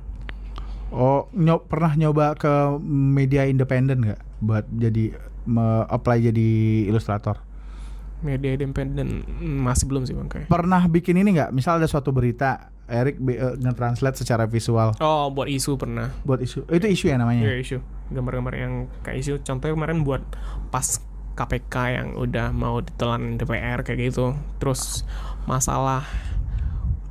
Oh, 0.88 1.28
nyo- 1.30 1.60
pernah 1.60 1.92
nyoba 1.92 2.32
ke 2.32 2.48
media 2.82 3.44
independen 3.44 4.00
nggak 4.02 4.20
buat 4.40 4.64
jadi 4.70 5.12
me- 5.44 5.86
apply 5.86 6.24
jadi 6.24 6.48
ilustrator? 6.86 7.44
media 8.18 8.50
independen 8.50 9.22
hmm, 9.22 9.62
masih 9.62 9.86
belum 9.86 10.02
sih 10.02 10.10
bang 10.10 10.26
kayak 10.26 10.46
Pernah 10.48 10.90
bikin 10.90 11.14
ini 11.14 11.38
nggak? 11.38 11.54
Misal 11.54 11.78
ada 11.78 11.86
suatu 11.86 12.10
berita, 12.10 12.66
Erik 12.84 13.14
bi- 13.16 13.38
eh, 13.38 13.54
nge-translate 13.54 14.18
secara 14.18 14.42
visual 14.44 14.90
oh 14.98 15.30
buat 15.30 15.46
isu 15.46 15.76
pernah 15.76 16.10
buat 16.24 16.40
isu. 16.40 16.66
Itu 16.66 16.86
isu 16.88 17.04
ya 17.06 17.16
namanya. 17.16 17.46
Iya 17.46 17.54
isu 17.60 17.78
gambar-gambar 18.10 18.54
yang 18.56 18.72
kayak 19.02 19.22
isu 19.22 19.38
contohnya 19.40 19.70
kemarin 19.72 20.02
buat 20.02 20.24
pas 20.68 20.98
KPK 21.36 21.74
yang 21.94 22.08
udah 22.16 22.50
mau 22.50 22.82
ditelan 22.82 23.38
DPR 23.38 23.86
kayak 23.86 24.10
gitu 24.10 24.32
terus 24.58 25.06
masalah 25.44 26.02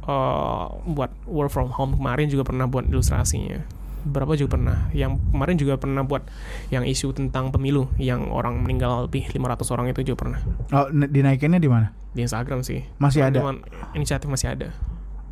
eh, 0.08 0.66
buat 0.88 1.12
work 1.24 1.50
from 1.50 1.70
home 1.70 1.94
kemarin 1.94 2.28
juga 2.28 2.44
pernah 2.44 2.66
buat 2.66 2.84
ilustrasinya 2.84 3.62
berapa 4.00 4.34
juga 4.34 4.56
pernah 4.56 4.78
yang 4.92 5.20
kemarin 5.28 5.56
juga 5.56 5.76
pernah 5.76 6.00
buat 6.00 6.24
yang 6.70 6.82
isu 6.82 7.12
tentang 7.12 7.52
pemilu 7.52 7.92
yang 7.98 8.30
orang 8.30 8.56
meninggal 8.58 9.04
lebih 9.04 9.28
500 9.28 9.68
orang 9.70 9.86
itu 9.90 10.00
juga 10.02 10.18
pernah 10.18 10.40
Oh, 10.72 10.88
dinaikinnya 10.90 11.60
di 11.60 11.68
mana? 11.68 11.92
di 12.10 12.24
Instagram 12.24 12.64
sih 12.64 12.82
Masih 12.98 13.22
ada. 13.22 13.38
Cuman 13.38 13.62
inisiatif 13.92 14.26
masih 14.26 14.50
ada 14.50 14.72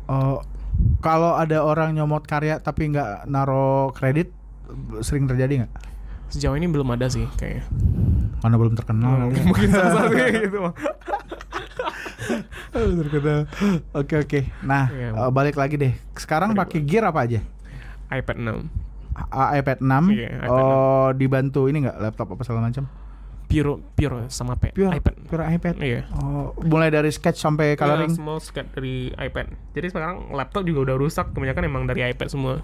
Oh, 0.06 0.44
kalau 1.00 1.34
ada 1.34 1.58
orang 1.60 1.90
nyomot 1.90 2.22
karya 2.22 2.60
tapi 2.60 2.86
nggak 2.86 3.26
naro 3.26 3.90
kredit, 3.90 4.28
sering 5.00 5.24
terjadi 5.24 5.64
nggak? 5.64 5.72
sejauh 6.28 6.52
ini 6.52 6.66
belum 6.66 6.90
ada 6.90 7.06
sih 7.06 7.24
kayaknya 7.32 7.64
Karena 8.36 8.56
belum 8.56 8.74
terkenal. 8.74 9.10
kali 9.24 9.30
ya. 9.32 9.44
mungkin 9.46 9.68
salah 9.72 9.92
satunya 9.96 10.26
gitu 10.42 10.58
Bang. 10.60 10.74
Belum 10.74 10.84
terkenal. 10.92 11.45
Oke 13.92 14.14
oke. 14.16 14.40
Nah, 14.62 14.88
Iya. 14.88 15.08
eh, 15.14 15.30
balik 15.30 15.54
lagi 15.54 15.76
deh. 15.76 15.92
Sekarang 16.14 16.52
pakai 16.52 16.80
gear 16.80 17.04
apa 17.04 17.22
aja? 17.22 17.40
iPad 18.08 18.38
6 18.38 18.70
A- 19.26 19.56
iPad 19.56 19.78
6 19.80 20.14
Iya, 20.14 20.28
iPad 20.38 20.62
oh 20.62 21.08
dibantu 21.10 21.66
ini 21.66 21.82
nggak 21.82 21.98
laptop 21.98 22.30
apa 22.30 22.42
segala 22.42 22.68
macam 22.68 22.86
pure 23.46 23.82
pure 23.94 24.26
sama 24.28 24.54
pe- 24.54 24.70
pure 24.70 24.90
iPad 24.92 25.14
pure 25.24 25.42
iPad 25.48 25.74
iya 25.80 26.06
oh 26.12 26.54
mulai 26.62 26.86
dari 26.86 27.08
sketch 27.08 27.34
sampai 27.36 27.74
coloring 27.74 28.06
Iya, 28.06 28.14
semua 28.14 28.36
scan 28.38 28.66
dari 28.68 29.10
iPad. 29.10 29.46
Jadi 29.72 29.86
sekarang 29.88 30.30
laptop 30.30 30.62
juga 30.62 30.86
udah 30.86 30.96
rusak, 30.96 31.30
kebanyakan 31.30 31.62
emang 31.64 31.82
dari 31.86 32.04
iPad 32.04 32.28
semua. 32.28 32.62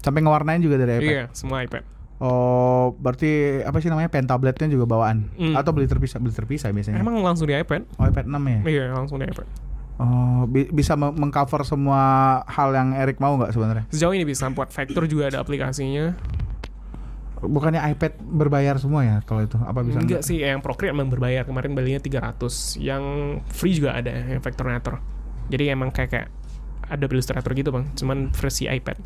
sampai 0.00 0.20
ngewarnain 0.20 0.58
juga 0.58 0.76
dari 0.76 0.98
iPad 0.98 1.06
Iya, 1.06 1.22
semua 1.30 1.62
iPad. 1.62 1.82
Oh 2.20 2.92
berarti 2.94 3.30
apa 3.60 3.76
sih 3.78 3.88
namanya 3.88 4.06
pen 4.06 4.24
tabletnya 4.24 4.68
juga 4.68 4.84
bawaan 4.86 5.32
Hmm. 5.34 5.56
atau 5.56 5.70
beli 5.70 5.84
terpisah 5.86 6.16
beli 6.16 6.30
terpisah 6.30 6.68
biasanya 6.68 6.96
Emang 6.96 7.16
langsung 7.18 7.44
di 7.44 7.54
iPad? 7.54 7.88
oh 7.90 8.04
iPad 8.04 8.26
6 8.26 8.36
ya 8.36 8.60
Iya, 8.62 8.84
langsung 8.92 9.16
di 9.16 9.26
iPad. 9.26 9.48
oh 9.98 10.44
bi- 10.44 10.68
bisa 10.68 10.94
me- 10.94 11.12
mengcover 11.12 11.60
semua 11.62 12.00
hal 12.46 12.70
yang 12.70 12.92
Erik 12.94 13.16
mau 13.18 13.32
nggak 13.34 13.50
sebenarnya 13.50 13.84
Sejauh 13.88 14.12
ini 14.12 14.24
bisa 14.24 14.48
buat 14.48 14.68
vector 14.68 15.04
juga 15.04 15.28
ada 15.28 15.38
aplikasinya. 15.38 16.12
bukannya 17.40 17.80
iPad 17.88 18.20
berbayar 18.20 18.76
semua 18.76 19.00
ya 19.00 19.16
kalau 19.22 19.40
itu 19.40 19.56
apa 19.56 19.80
bisa 19.80 19.96
Enggak 19.96 20.20
sih, 20.20 20.44
yang 20.44 20.60
Procreate 20.60 20.92
emang 20.92 21.08
berbayar. 21.08 21.40
Kemarin 21.42 21.72
belinya 21.72 21.96
300. 21.96 22.36
Yang 22.76 23.04
free 23.48 23.72
juga 23.72 23.96
ada, 23.96 24.12
yang 24.12 24.44
Vectornator. 24.44 25.00
Jadi 25.48 25.72
emang 25.72 25.88
kayak 25.88 26.10
kayak 26.10 26.28
ada 26.84 27.00
Illustrator 27.02 27.48
gitu 27.54 27.70
bang, 27.70 27.88
cuman 27.94 28.28
versi 28.30 28.68
iPad. 28.68 29.00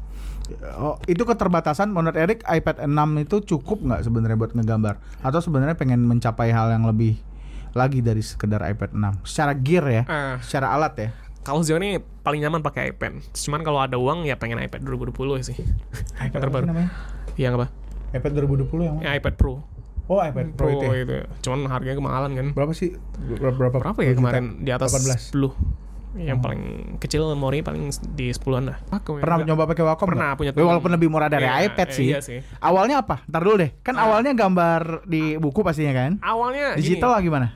Oh, 0.78 0.96
itu 1.04 1.22
keterbatasan 1.22 1.90
menurut 1.90 2.16
Erik 2.16 2.42
iPad 2.44 2.84
6 2.84 3.24
itu 3.24 3.36
cukup 3.56 3.78
nggak 3.84 4.00
sebenarnya 4.06 4.36
buat 4.38 4.52
ngegambar 4.54 4.94
atau 5.20 5.40
sebenarnya 5.42 5.76
pengen 5.76 6.04
mencapai 6.04 6.50
hal 6.50 6.70
yang 6.72 6.84
lebih 6.86 7.18
lagi 7.74 8.00
dari 8.00 8.22
sekedar 8.22 8.62
iPad 8.62 8.94
6 8.94 9.26
secara 9.26 9.52
gear 9.58 9.84
ya 9.90 10.02
Ah, 10.06 10.36
secara 10.38 10.74
alat 10.74 10.94
ya 10.96 11.08
kalau 11.44 11.60
sejauh 11.60 11.76
ini 11.76 12.00
paling 12.24 12.40
nyaman 12.40 12.64
pakai 12.64 12.96
iPad. 12.96 13.20
Cuman 13.36 13.60
kalau 13.60 13.76
ada 13.84 14.00
uang 14.00 14.24
ya 14.24 14.40
pengen 14.40 14.64
iPad 14.64 14.80
2020 14.80 15.44
sih. 15.44 15.52
iPad 16.16 16.40
terbaru. 16.40 16.64
Yang 17.36 17.52
apa? 17.60 17.66
iPad 18.16 18.32
2020 18.48 18.80
yang 18.80 18.94
mana? 18.96 19.04
Ya, 19.04 19.10
iPad 19.20 19.34
Pro. 19.36 19.60
oh 20.08 20.20
iPad 20.24 20.56
Pro, 20.56 20.72
itu 20.72 20.86
ya? 20.88 20.96
itu. 21.04 21.14
Cuman 21.44 21.68
harganya 21.68 21.96
kemahalan 22.00 22.32
kan. 22.32 22.46
berapa 22.56 22.72
sih 22.72 22.96
berapa 23.40 23.56
berapa, 23.56 23.76
Berapa 23.76 24.00
ya 24.04 24.12
kemarin 24.16 24.64
di 24.64 24.72
atas 24.72 24.92
18 24.92 25.36
10 25.36 25.83
yang 26.16 26.38
Oh. 26.38 26.42
paling 26.42 26.62
kecil 26.96 27.26
memori 27.28 27.58
paling 27.58 27.86
di 28.10 28.30
10-an 28.30 28.64
lah. 28.66 28.78
Aku 28.92 29.16
pernah 29.16 29.36
enggak. 29.36 29.48
nyoba 29.50 29.62
pakai 29.66 29.82
Wacom 29.84 30.06
Pernah, 30.06 30.22
nggak? 30.24 30.36
punya 30.36 30.48
Ya, 30.48 30.54
teman. 30.54 30.68
walaupun 30.68 30.90
lebih 30.92 31.08
murah 31.08 31.26
dari 31.26 31.42
Iya, 31.42 31.66
iPad 31.66 31.88
eh, 31.88 31.92
sih. 31.92 32.06
Iya 32.08 32.18
sih. 32.20 32.38
awalnya 32.58 32.96
apa 33.00 33.22
ntar 33.24 33.40
dulu 33.40 33.56
deh 33.56 33.70
kan 33.80 33.94
Ah. 33.94 34.06
awalnya 34.06 34.30
gambar 34.32 34.80
di 35.04 35.34
buku 35.36 35.60
pastinya 35.60 35.90
kan 35.92 36.16
Awalnya 36.18 36.74
digital 36.74 37.10
lah 37.10 37.18
gini, 37.18 37.28
gimana 37.28 37.46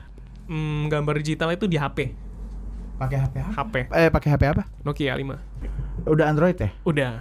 hmm, 0.45 0.81
gambar 0.87 1.13
digital 1.17 1.49
itu 1.49 1.65
di 1.65 1.75
HP. 1.75 2.11
pakai 2.95 3.15
HP 3.17 3.35
apa 3.39 3.51
HP 3.55 3.73
eh 3.89 4.09
pakai 4.09 4.29
HP 4.29 4.43
apa 4.49 4.63
Nokia 4.81 5.15
5. 5.15 5.39
udah 6.05 6.25
Android 6.25 6.53
ya 6.53 6.69
Udah. 6.83 7.11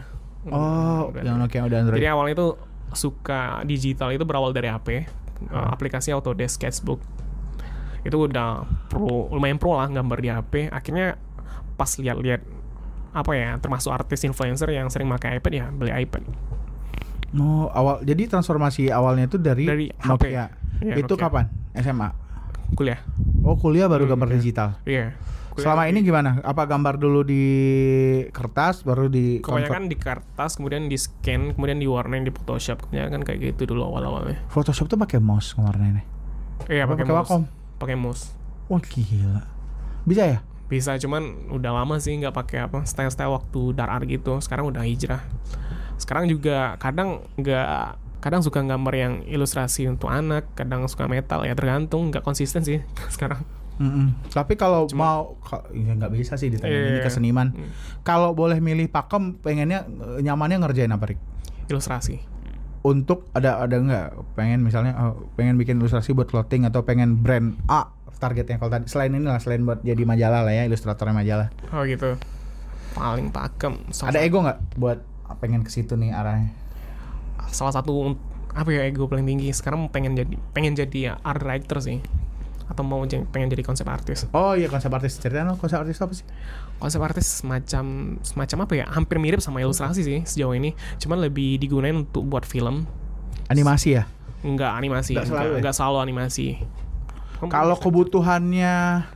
oh 0.44 1.06
Udah. 1.08 1.22
yang 1.22 1.38
Nokia 1.38 1.62
udah 1.62 1.78
Android 1.78 1.98
Jadi 1.98 2.08
awalnya 2.08 2.34
itu 2.34 2.48
suka 2.90 3.40
digital 3.62 4.10
itu 4.10 4.24
berawal 4.24 4.50
dari 4.50 4.66
HP. 4.66 5.06
Uh, 5.44 5.68
aplikasi 5.68 6.10
Autodesk 6.10 6.58
Sketchbook. 6.58 6.98
Itu 8.00 8.24
udah 8.24 8.62
pro 8.88 9.28
lumayan 9.28 9.54
pro 9.54 9.76
lah 9.76 9.86
gambar 9.86 10.18
di 10.18 10.28
HP. 10.28 10.52
Akhirnya 10.68 11.14
pas 11.78 11.88
lihat-lihat 11.88 12.42
apa 13.08 13.32
ya 13.32 13.56
termasuk 13.56 13.88
artis 13.88 14.20
influencer 14.22 14.68
yang 14.68 14.90
sering 14.90 15.08
pakai 15.08 15.38
iPad 15.38 15.52
ya 15.54 15.66
beli 15.70 15.94
iPad 15.94 16.26
Oh, 17.28 17.68
awal 17.68 18.00
jadi 18.00 18.24
transformasi 18.24 18.88
awalnya 18.88 19.28
itu 19.28 19.36
dari, 19.36 19.68
Dari 19.68 19.86
HP. 19.92 20.08
Nokia. 20.08 20.44
Iya, 20.80 20.94
itu 20.96 21.12
Nokia. 21.12 21.24
kapan? 21.28 21.44
SMA. 21.76 22.08
kuliah 22.72 23.00
Oh, 23.44 23.56
kuliah 23.56 23.84
baru 23.84 24.04
Hmm, 24.04 24.12
gambar 24.12 24.28
digital. 24.32 24.68
iya 24.84 25.12
Selama 25.58 25.90
ini 25.90 26.00
gimana? 26.00 26.38
Apa 26.40 26.64
gambar 26.64 26.96
dulu 26.96 27.26
di 27.26 27.42
kertas 28.30 28.80
baru 28.80 29.10
di 29.10 29.42
kebanyakan 29.42 29.90
di 29.90 29.96
kertas 29.98 30.54
kemudian 30.54 30.86
di 30.86 30.94
scan 30.94 31.52
kemudian 31.52 31.82
diwarnain 31.82 32.22
di 32.22 32.30
Photoshop 32.30 32.86
kebanyakan 32.86 33.26
kayak 33.26 33.38
gitu 33.52 33.74
dulu 33.74 33.84
awal 33.84 34.06
awalnya 34.06 34.38
Photoshop 34.48 34.86
tuh 34.86 34.96
pakai 34.96 35.18
mouse 35.18 35.52
ini. 35.58 36.00
iya 36.70 36.86
pakai 36.86 37.04
mouse 37.04 37.44
pakai 37.76 37.96
mouse. 37.98 38.30
Wah 38.70 38.78
gila. 38.80 39.42
Bisa 40.06 40.22
ya? 40.24 40.38
Bisa 40.68 40.94
cuman 40.94 41.22
udah 41.48 41.72
lama 41.74 41.96
sih 41.96 42.12
nggak 42.14 42.34
pakai 42.34 42.58
apa 42.62 42.84
style-style 42.84 43.32
waktu 43.32 43.72
dark 43.72 43.88
art 43.90 44.04
gitu. 44.04 44.36
Sekarang 44.38 44.68
udah 44.68 44.84
hijrah. 44.84 45.24
Sekarang 45.96 46.28
juga 46.28 46.76
kadang 46.76 47.24
nggak 47.34 47.68
kadang 48.18 48.42
suka 48.42 48.60
gambar 48.60 48.94
yang 48.94 49.12
ilustrasi 49.24 49.86
untuk 49.86 50.10
anak, 50.10 50.44
kadang 50.52 50.84
suka 50.84 51.06
metal 51.06 51.42
ya 51.42 51.54
tergantung 51.54 52.10
nggak 52.10 52.20
konsisten 52.20 52.60
sih 52.60 52.82
sekarang. 53.14 53.40
Mm-mm. 53.78 54.10
Tapi 54.28 54.58
kalau 54.58 54.90
mau 54.90 55.38
ka- 55.38 55.70
ya 55.70 55.94
nggak 55.94 56.10
bisa 56.10 56.34
sih 56.34 56.50
ditanya 56.50 56.74
ini 56.74 56.98
Iya. 56.98 57.06
ke 57.06 57.10
seniman. 57.10 57.54
Hmm. 57.54 57.70
Kalau 58.02 58.34
boleh 58.34 58.58
milih 58.58 58.90
pakem, 58.90 59.38
pengennya 59.38 59.86
nyamannya 60.18 60.58
ngerjain 60.58 60.90
apa 60.90 61.14
Rik? 61.14 61.20
Ilustrasi. 61.70 62.18
Untuk 62.78 63.30
ada 63.32 63.58
ada 63.58 63.78
nggak 63.78 64.34
pengen 64.34 64.62
misalnya 64.62 64.98
oh, 64.98 65.30
pengen 65.34 65.54
bikin 65.54 65.78
ilustrasi 65.78 66.10
buat 66.10 66.26
clothing 66.26 66.62
atau 66.64 66.82
pengen 66.82 67.18
brand 67.18 67.54
A 67.66 67.86
targetnya 68.14 68.56
kalau 68.56 68.70
tadi 68.70 68.86
selain 68.86 69.10
ini 69.10 69.22
lah 69.22 69.36
selain 69.36 69.60
buat 69.60 69.80
jadi 69.80 70.02
majalah 70.02 70.42
lah 70.42 70.52
ya 70.52 70.64
ilustratornya 70.64 71.12
majalah. 71.12 71.48
Oh 71.70 71.84
gitu. 71.84 72.16
Paling 72.92 73.28
pakem. 73.28 73.84
Salah 73.88 74.10
Ada 74.10 74.20
ego 74.22 74.40
nggak 74.40 74.58
buat 74.74 74.98
pengen 75.36 75.60
ke 75.60 75.70
situ 75.70 75.94
nih 75.94 76.10
arahnya? 76.10 76.50
salah 77.48 77.72
satu 77.72 78.12
apa 78.50 78.68
ya 78.68 78.84
ego 78.84 79.06
paling 79.06 79.24
tinggi 79.24 79.48
sekarang 79.50 79.88
pengen 79.88 80.12
jadi 80.12 80.36
pengen 80.52 80.74
jadi 80.74 80.98
ya 81.00 81.22
art 81.22 81.40
writer 81.40 81.80
sih 81.80 82.04
atau 82.66 82.82
mau 82.82 83.00
jadi- 83.02 83.24
pengen 83.24 83.48
jadi 83.48 83.62
konsep 83.62 83.88
artis 83.88 84.28
Oh 84.28 84.52
iya 84.52 84.68
konsep 84.68 84.90
artis 84.90 85.16
ceritain 85.16 85.46
lo 85.46 85.56
konsep 85.56 85.78
artis 85.78 85.96
apa 85.96 86.12
sih? 86.12 86.28
konsep 86.76 87.00
artis 87.00 87.40
semacam 87.40 87.84
semacam 88.20 88.58
apa 88.60 88.74
ya 88.74 88.84
hampir 88.86 89.16
mirip 89.16 89.40
sama 89.40 89.58
ilustrasi 89.58 90.00
sih 90.02 90.18
sejauh 90.22 90.52
ini 90.52 90.76
cuman 90.98 91.22
lebih 91.22 91.56
digunain 91.56 91.96
untuk 91.96 92.20
buat 92.22 92.44
film 92.44 92.84
Animasi 93.46 93.96
ya. 93.96 94.04
nggak 94.38 94.72
animasi 94.76 95.16
Nggak 95.16 95.26
selalu 95.26 95.40
nggak, 95.40 95.48
ya? 95.50 95.62
nggak 95.64 95.74
selalu 95.74 95.98
animasi 95.98 96.46
Kalau 97.40 97.76
kebutuhannya 97.76 99.06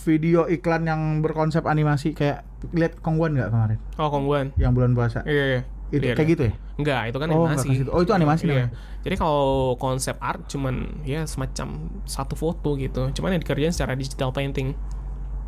video 0.00 0.46
iklan 0.46 0.82
yang 0.84 1.00
berkonsep 1.18 1.62
animasi 1.62 2.12
kayak 2.12 2.46
lihat 2.70 2.98
Kongguan 3.00 3.34
nggak 3.34 3.50
kemarin 3.50 3.78
oh 3.96 4.06
kongguan 4.08 4.54
yang 4.54 4.70
bulan 4.70 4.94
puasa? 4.94 5.26
iya 5.26 5.44
iya 5.48 5.60
Itu 5.88 6.02
Iya, 6.02 6.14
kayak 6.14 6.18
iya. 6.20 6.32
gitu 6.32 6.42
ya? 6.42 6.52
Enggak, 6.76 7.00
itu 7.04 7.16
kan 7.16 7.28
Oh, 7.28 7.46
animasi. 7.46 7.66
ke 7.68 7.74
situ. 7.78 7.90
Oh, 7.90 8.02
itu 8.02 8.10
animasi 8.10 8.42
Iya. 8.42 8.50
namanya? 8.52 8.68
Jadi 9.00 9.14
kalau 9.16 9.46
konsep 9.76 10.18
art 10.20 10.42
cuman 10.44 10.74
ya 11.02 11.22
semacam 11.24 11.68
satu 12.04 12.34
foto 12.34 12.74
gitu. 12.74 13.06
Cuman 13.12 13.30
yang 13.30 13.40
dikerjain 13.40 13.70
secara 13.70 13.94
digital 13.94 14.28
painting. 14.28 14.74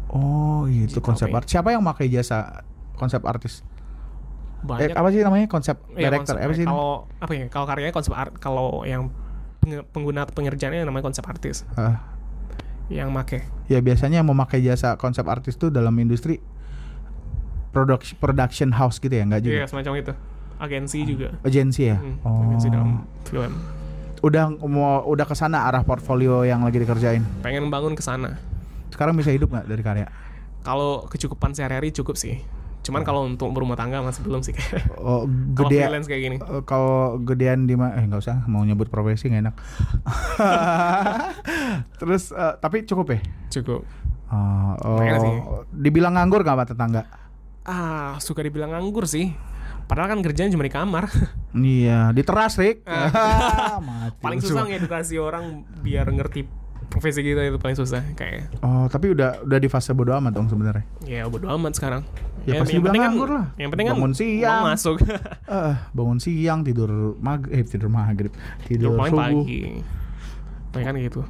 Oh, 0.08 0.64
itu 0.64 0.94
Digital 0.94 1.02
konsep 1.04 1.26
art. 1.28 1.42
Siapa 1.44 1.68
yang 1.68 1.82
pakai 1.82 2.06
jasa 2.08 2.62
konsep 2.94 3.18
artis? 3.24 3.60
Eh, 3.60 4.62
Banyak 4.64 4.94
apa 4.94 5.08
sih 5.10 5.20
namanya 5.20 5.46
konsep 5.46 5.74
Iya, 5.90 6.06
director? 6.06 6.34
konsep- 6.34 6.38
Apa 6.40 6.54
sih? 6.54 6.64
Kalau 6.64 6.90
apa 7.18 7.32
ya? 7.34 7.44
Kalau 7.48 7.66
karyanya 7.66 7.90
konsep 7.92 8.12
art, 8.12 8.32
kalau 8.36 8.68
yang 8.84 9.10
pengguna 9.88 10.24
atau 10.24 10.35
pengerjaannya 10.35 10.85
namanya 10.85 11.04
konsep 11.04 11.24
artis 11.24 11.62
Ah, 11.74 12.00
yang 12.88 13.12
make. 13.12 13.44
ya 13.66 13.78
biasanya 13.78 14.20
yang 14.20 14.28
memakai 14.28 14.61
jasa 14.61 14.96
konsep 14.96 15.24
artis 15.28 15.54
tuh 15.54 15.68
dalam 15.68 15.92
industri 15.96 16.40
production 17.68 18.16
production 18.18 18.68
house 18.72 18.96
gitu 18.98 19.12
ya, 19.12 19.24
nggak 19.28 19.40
juga? 19.44 19.54
Iya, 19.54 19.66
semacam 19.68 19.92
itu. 20.00 20.12
Agensi 20.59 20.98
juga. 21.07 21.28
Agensi 21.44 21.83
ya? 21.87 21.96
Hmm, 22.00 22.16
oh. 22.26 22.42
agensi 22.50 22.66
dalam 22.72 23.07
film. 23.28 23.52
Udah 24.18 24.50
mau 24.66 25.07
udah 25.07 25.22
ke 25.22 25.37
sana 25.38 25.70
arah 25.70 25.87
portfolio 25.87 26.42
yang 26.42 26.66
lagi 26.66 26.83
dikerjain. 26.83 27.22
Pengen 27.44 27.70
bangun 27.70 27.94
ke 27.94 28.02
sana. 28.02 28.35
Sekarang 28.90 29.14
bisa 29.14 29.31
hidup 29.31 29.52
nggak 29.52 29.68
dari 29.70 29.83
karya? 29.85 30.07
Kalau 30.66 31.07
kecukupan 31.07 31.54
sehari-hari 31.54 31.94
cukup 31.94 32.18
sih. 32.18 32.42
Cuman 32.88 33.05
kalau 33.05 33.29
untuk 33.29 33.53
berumah 33.53 33.77
tangga 33.77 34.01
masih 34.01 34.24
belum 34.24 34.40
sih 34.40 34.57
kayak. 34.57 34.88
Oh, 34.96 35.29
Kalau 35.53 35.68
gede. 35.68 35.85
freelance 35.85 36.09
kayak 36.09 36.22
gini. 36.24 36.37
Eh, 36.40 36.62
kalau 36.64 37.20
gedean 37.20 37.68
di 37.68 37.77
mana? 37.77 38.01
Eh 38.01 38.09
nggak 38.09 38.24
usah, 38.24 38.48
mau 38.48 38.64
nyebut 38.64 38.88
profesi 38.88 39.29
nggak 39.29 39.42
enak. 39.44 39.55
Terus 42.01 42.33
eh, 42.33 42.55
tapi 42.64 42.88
cukup 42.88 43.12
ya? 43.12 43.20
Cukup. 43.61 43.85
Oh, 44.33 44.72
oh, 44.81 45.01
sih. 45.01 45.37
dibilang 45.72 46.16
nganggur 46.16 46.40
nggak 46.40 46.57
sama 46.57 46.64
tetangga? 46.64 47.03
Ah, 47.68 48.16
suka 48.24 48.40
dibilang 48.40 48.72
nganggur 48.72 49.05
sih. 49.05 49.37
Padahal 49.85 50.16
kan 50.16 50.20
kerjaan 50.24 50.48
cuma 50.48 50.64
di 50.64 50.72
kamar. 50.72 51.12
Iya, 51.53 52.12
di 52.12 52.20
teras, 52.24 52.57
Rik. 52.61 52.85
Ah. 52.85 53.81
Mati 53.88 54.20
paling 54.20 54.40
susah 54.40 54.68
ngedukasi 54.68 55.16
orang 55.20 55.64
biar 55.85 56.09
ngerti 56.12 56.44
profesi 56.88 57.20
kita 57.20 57.44
itu 57.44 57.57
paling 57.57 57.74
susah 57.74 58.01
kayak 58.12 58.48
Oh, 58.59 58.85
tapi 58.87 59.11
udah 59.11 59.42
udah 59.42 59.59
di 59.59 59.66
fase 59.66 59.92
bodo 59.92 60.12
amat 60.14 60.33
dong 60.33 60.46
sebenarnya. 60.46 60.85
ya 61.03 61.24
bodo 61.24 61.48
amat 61.51 61.72
sekarang 61.74 62.03
Ya, 62.42 62.59
pasti 62.59 62.74
bilang 62.74 62.85
penting 62.87 63.03
kan- 63.03 63.12
nganggur 63.12 63.31
lah. 63.31 63.46
yang 63.55 63.68
penting 63.68 63.87
kan 63.87 63.94
Bangun 63.94 64.14
siang. 64.14 64.40
uang 64.57 64.68
masuk 64.70 64.96
Eh, 65.61 65.74
bangun 65.90 66.18
siang, 66.18 66.59
tidur 66.62 66.90
maghrib, 67.16 67.53
eh, 67.53 67.62
tidur 67.62 67.88
maghrib, 67.88 68.33
tidur 68.64 68.88
Tidur 68.90 69.05
subuh. 69.05 69.20
pagi 69.20 69.61
Paling 70.70 70.87
kan 70.87 70.94
gitu 70.98 71.20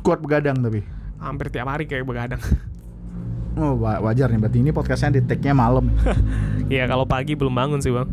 Kuat 0.00 0.18
begadang 0.18 0.56
tapi. 0.58 0.84
hampir 1.16 1.48
tiap 1.48 1.64
hari 1.66 1.84
kayak 1.84 2.04
begadang 2.04 2.40
Oh, 3.54 3.78
wa- 3.78 4.02
wajar 4.02 4.26
nih 4.26 4.36
berarti 4.36 4.58
ini 4.58 4.70
podcastnya 4.70 5.14
di 5.14 5.22
tag-nya 5.22 5.54
malam. 5.54 5.86
ya 6.68 6.84
kalau 6.84 7.06
pagi 7.06 7.32
belum 7.32 7.52
bangun 7.52 7.78
sih 7.78 7.88
bang 7.88 8.08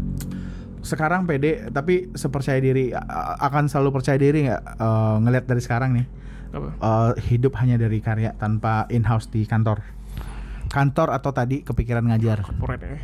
sekarang 0.81 1.25
pede 1.25 1.67
tapi 1.67 2.09
sepercaya 2.11 2.57
diri 2.57 2.89
akan 3.37 3.65
selalu 3.65 3.89
percaya 3.91 4.15
diri 4.15 4.45
nggak 4.45 4.61
eh, 4.77 5.15
ngelihat 5.19 5.45
dari 5.45 5.59
sekarang 5.59 5.93
nih 5.93 6.05
apa? 6.51 6.69
Eh, 6.73 7.11
hidup 7.27 7.55
hanya 7.57 7.75
dari 7.75 7.99
karya 7.99 8.31
tanpa 8.33 8.85
in 8.87 9.03
house 9.03 9.25
di 9.25 9.43
kantor. 9.43 9.81
Kantor 10.67 11.11
atau 11.11 11.31
tadi 11.31 11.61
kepikiran 11.61 12.05
ngajar? 12.05 12.43
Corporate 12.43 12.83
ya. 12.85 12.97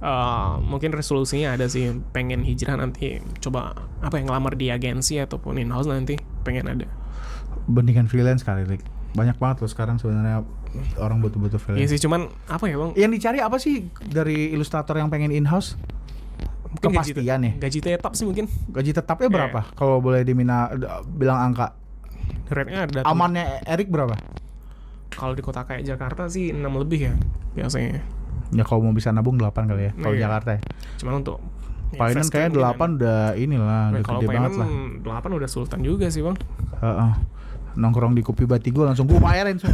Eh, 0.00 0.52
mungkin 0.62 0.90
resolusinya 0.90 1.52
ada 1.52 1.66
sih. 1.66 1.92
Pengen 2.10 2.40
hijrah 2.40 2.74
nanti 2.74 3.20
coba 3.38 3.76
apa 4.00 4.16
yang 4.16 4.28
ngelamar 4.28 4.54
di 4.54 4.68
agensi 4.68 5.16
ataupun 5.16 5.56
in 5.56 5.68
house 5.68 5.84
nanti 5.84 6.16
pengen 6.40 6.66
ada. 6.66 6.86
Bandingkan 7.66 8.06
freelance 8.06 8.40
kali 8.40 8.64
Rick. 8.64 8.82
banyak 9.10 9.42
banget 9.42 9.58
loh 9.58 9.66
sekarang 9.66 9.98
sebenarnya 9.98 10.46
orang 10.96 11.18
butuh-butuh 11.18 11.58
Iya 11.58 11.66
freelance. 11.82 11.90
sih 11.90 11.98
cuman 11.98 12.30
apa 12.46 12.62
ya 12.64 12.78
bang? 12.78 12.90
Yang 12.94 13.10
dicari 13.18 13.38
apa 13.42 13.58
sih 13.58 13.90
dari 14.00 14.54
ilustrator 14.54 14.94
yang 14.94 15.10
pengen 15.10 15.34
in 15.34 15.42
house 15.44 15.74
Mungkin 16.70 16.94
gaji- 16.94 17.10
kepastian 17.18 17.40
ya. 17.42 17.52
gaji 17.58 17.78
tetap 17.82 18.14
sih 18.14 18.22
mungkin. 18.22 18.46
Gaji 18.70 18.94
tetapnya 18.94 19.26
Iya. 19.26 19.34
berapa 19.34 19.60
kalau 19.74 19.98
boleh 19.98 20.22
dimina 20.22 20.70
bilang 21.10 21.42
angka 21.42 21.74
rate-nya 22.52 22.80
ada 22.84 23.00
amannya 23.04 23.62
Erik 23.64 23.88
berapa 23.88 24.14
kalau 25.10 25.32
di 25.32 25.40
kota 25.40 25.62
kayak 25.62 25.82
Jakarta 25.82 26.26
sih 26.26 26.50
6 26.50 26.60
lebih 26.76 27.00
ya 27.02 27.14
biasanya 27.52 28.02
ya 28.50 28.62
kalau 28.62 28.82
mau 28.82 28.92
bisa 28.92 29.10
nabung 29.10 29.34
8 29.34 29.50
kali 29.64 29.82
ya 29.84 29.92
kalau 29.96 30.12
Iya. 30.12 30.22
Jakarta 30.26 30.50
ya 30.54 30.60
cuman 30.98 31.14
untuk 31.18 31.38
Painan 31.90 32.22
first 32.22 32.30
kayak 32.30 32.48
mungkin 32.48 32.58
delapan 32.62 32.88
udah 32.96 33.20
inilah 33.34 33.82
udah 33.90 33.98
Nah, 34.00 34.14
gede 34.14 34.26
banget 34.28 34.52
lah. 34.54 34.68
8 35.18 35.26
udah 35.34 35.48
sultan 35.48 35.80
juga 35.80 36.06
sih 36.06 36.22
bang 36.22 36.38
Heeh. 36.78 37.12
Nongkrong 37.72 38.14
di 38.14 38.22
kopi 38.22 38.46
batigo 38.46 38.82
langsung 38.82 39.06
gue 39.06 39.18
bayarin. 39.18 39.58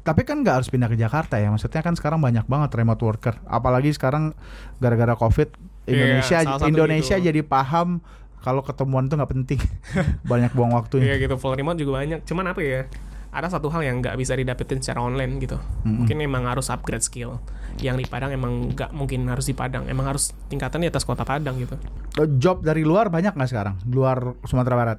Tapi 0.00 0.24
kan 0.24 0.40
nggak 0.40 0.54
harus 0.56 0.68
pindah 0.68 0.88
ke 0.88 0.96
Jakarta 0.96 1.36
ya. 1.36 1.48
Maksudnya 1.48 1.80
kan 1.80 1.92
sekarang 1.92 2.18
banyak 2.18 2.44
banget 2.44 2.72
remote 2.74 3.00
worker. 3.00 3.36
Apalagi 3.44 3.92
sekarang 3.92 4.32
gara-gara 4.76 5.12
covid 5.14 5.52
Indonesia 5.84 6.40
Iya, 6.40 6.46
salah 6.46 6.58
satu 6.58 6.68
Indonesia 6.68 7.16
gitu. 7.16 7.26
jadi 7.26 7.40
paham 7.42 8.00
kalau 8.40 8.60
ketemuan 8.60 9.06
tuh 9.06 9.16
nggak 9.16 9.30
penting. 9.30 9.60
banyak 10.30 10.52
buang 10.52 10.72
waktunya. 10.72 11.14
Iya 11.14 11.28
gitu 11.28 11.36
full 11.36 11.54
remote 11.54 11.76
juga 11.76 12.00
banyak 12.00 12.24
cuman 12.24 12.52
apa 12.52 12.60
ya 12.60 12.82
ada 13.30 13.46
satu 13.46 13.70
hal 13.70 13.86
yang 13.86 14.02
nggak 14.02 14.18
bisa 14.18 14.34
didapetin 14.34 14.82
secara 14.82 15.06
online 15.06 15.38
gitu 15.38 15.54
Mm-mm. 15.86 16.02
mungkin 16.02 16.18
emang 16.18 16.50
harus 16.50 16.66
upgrade 16.66 16.98
skill 16.98 17.38
yang 17.78 17.94
di 17.94 18.02
Padang 18.02 18.34
emang 18.34 18.74
nggak 18.74 18.90
mungkin 18.90 19.22
harus 19.30 19.46
di 19.46 19.54
Padang 19.54 19.86
emang 19.86 20.10
harus 20.10 20.34
tingkatan 20.50 20.82
di 20.82 20.90
atas 20.90 21.06
kota 21.06 21.22
Padang 21.22 21.54
gitu 21.56 21.78
Eh, 22.18 22.26
Job 22.42 22.66
dari 22.66 22.82
luar 22.82 23.06
banyak 23.06 23.38
nggak 23.38 23.46
sekarang? 23.46 23.78
Luar 23.86 24.34
Sumatera 24.42 24.74
Barat. 24.74 24.98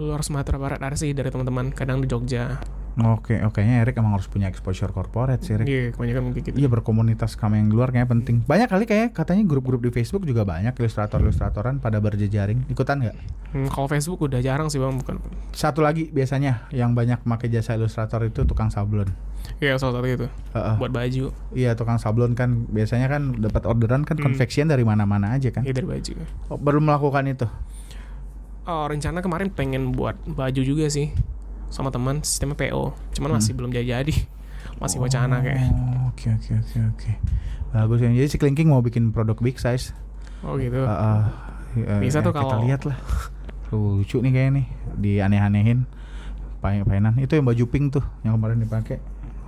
Luar 0.00 0.20
Sumatera 0.20 0.56
Barat 0.56 0.80
ada 0.80 0.96
sih 0.96 1.12
dari 1.12 1.28
teman-teman 1.28 1.70
kadang 1.70 2.00
di 2.00 2.08
Jogja 2.08 2.56
Oke, 2.98 3.38
oke. 3.38 3.54
Kayaknya 3.54 3.76
Erik 3.80 3.94
emang 3.94 4.12
harus 4.12 4.26
punya 4.26 4.44
exposure 4.44 4.90
corporate 4.90 5.40
sih, 5.40 5.54
Erik. 5.54 5.64
iya 5.64 5.82
kebanyakan 5.88 6.22
mungkin 6.22 6.42
gitu 6.42 6.56
Iya 6.58 6.68
berkomunitas 6.68 7.32
sama 7.32 7.56
yang 7.56 7.70
luar 7.70 7.88
kayaknya 7.88 8.10
penting. 8.10 8.36
Banyak 8.42 8.66
kali 8.66 8.84
kayak 8.84 9.14
katanya 9.14 9.46
grup-grup 9.46 9.78
di 9.78 9.90
Facebook 9.90 10.26
juga 10.26 10.42
banyak 10.42 10.74
ilustrator-ilustratoran 10.74 11.78
pada 11.78 11.96
berjejaring. 11.96 12.66
Ikutan 12.66 12.98
nggak? 13.00 13.16
Hmm, 13.50 13.68
kalau 13.68 13.86
Facebook 13.86 14.20
udah 14.20 14.38
jarang 14.38 14.66
sih 14.66 14.76
bang 14.76 14.96
bukan 14.96 15.22
Satu 15.50 15.80
lagi 15.80 16.08
biasanya 16.08 16.66
yang 16.70 16.92
banyak 16.92 17.22
pakai 17.22 17.48
jasa 17.48 17.74
ilustrator 17.74 18.20
itu 18.22 18.42
tukang 18.42 18.68
sablon. 18.68 19.06
iya 19.58 19.74
salah 19.74 19.96
satu 19.96 20.06
itu 20.06 20.26
Heeh. 20.52 20.74
buat 20.76 20.90
baju 20.90 21.24
Iya 21.52 21.70
tukang 21.72 21.96
sablon 21.96 22.34
kan 22.34 22.66
biasanya 22.66 23.06
kan 23.08 23.32
dapat 23.34 23.64
orderan 23.64 24.02
kan 24.02 24.14
Hmm. 24.14 24.26
konveksian 24.28 24.66
dari 24.66 24.82
mana-mana 24.82 25.32
aja 25.32 25.48
kan. 25.48 25.62
iya 25.62 25.72
dari 25.72 25.86
baju 25.86 26.10
Oh, 26.46 26.58
belum 26.58 26.84
melakukan 26.84 27.24
itu. 27.24 27.46
Oh 28.70 28.86
rencana 28.86 29.18
kemarin 29.18 29.50
pengen 29.50 29.90
buat 29.90 30.14
baju 30.24 30.62
juga 30.62 30.86
sih 30.86 31.10
sama 31.66 31.90
teman 31.90 32.22
sistemnya 32.22 32.54
PO 32.56 32.94
cuman 33.12 33.34
masih 33.34 33.52
belum 33.52 33.70
jadi-jadi 33.70 34.14
masih 34.78 34.98
wacana 34.98 35.42
kayak 35.42 35.66
Oh, 35.66 36.08
Oke 36.10 36.26
oke 36.28 36.50
oke 36.52 36.78
oke. 36.90 37.10
Bagus 37.70 37.98
ya. 38.00 38.10
Jadi 38.10 38.26
si 38.26 38.36
Klingking 38.36 38.66
mau 38.66 38.82
bikin 38.82 39.08
produk 39.08 39.38
big 39.38 39.56
size. 39.56 39.94
oh 40.42 40.58
gitu 40.58 40.82
Heeh. 40.82 41.20
Eh, 41.78 42.00
Bisa 42.02 42.18
tuh 42.18 42.34
kita 42.34 42.42
kalau- 42.44 42.66
lihat 42.66 42.82
lah. 42.82 42.98
Tuh, 43.66 44.02
lucu 44.02 44.18
nih 44.18 44.30
kayaknya 44.30 44.50
nih 44.52 44.66
dianeh-anehin. 44.98 45.86
Pain 46.58 46.82
painan 46.82 47.14
itu 47.16 47.30
yang 47.32 47.46
baju 47.46 47.64
pink 47.64 47.94
tuh 47.94 48.04
yang 48.20 48.34
kemarin 48.34 48.58
dipakai. 48.58 48.98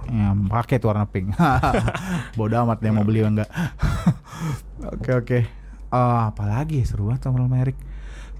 Yang 0.06 0.38
pakai 0.48 0.76
tuh 0.78 0.88
warna 0.94 1.04
pink. 1.04 1.35
Bodoh 2.38 2.62
amat 2.62 2.78
dia 2.78 2.94
mau 2.94 3.02
beli 3.02 3.20
enggak. 3.20 3.50
Oke 4.94 5.11
oke. 5.12 5.38
Eh, 5.92 6.20
apalagi 6.24 6.80
ya 6.80 6.87
seru 6.87 7.11
banget 7.11 7.26
sama 7.26 7.58
Erik. 7.58 7.76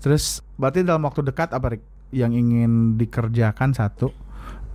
Terus 0.03 0.43
berarti 0.59 0.83
dalam 0.83 1.07
waktu 1.07 1.23
dekat 1.23 1.55
apa 1.55 1.79
Rik 1.79 1.83
yang 2.13 2.35
ingin 2.35 2.99
dikerjakan 3.01 3.73
satu 3.73 4.13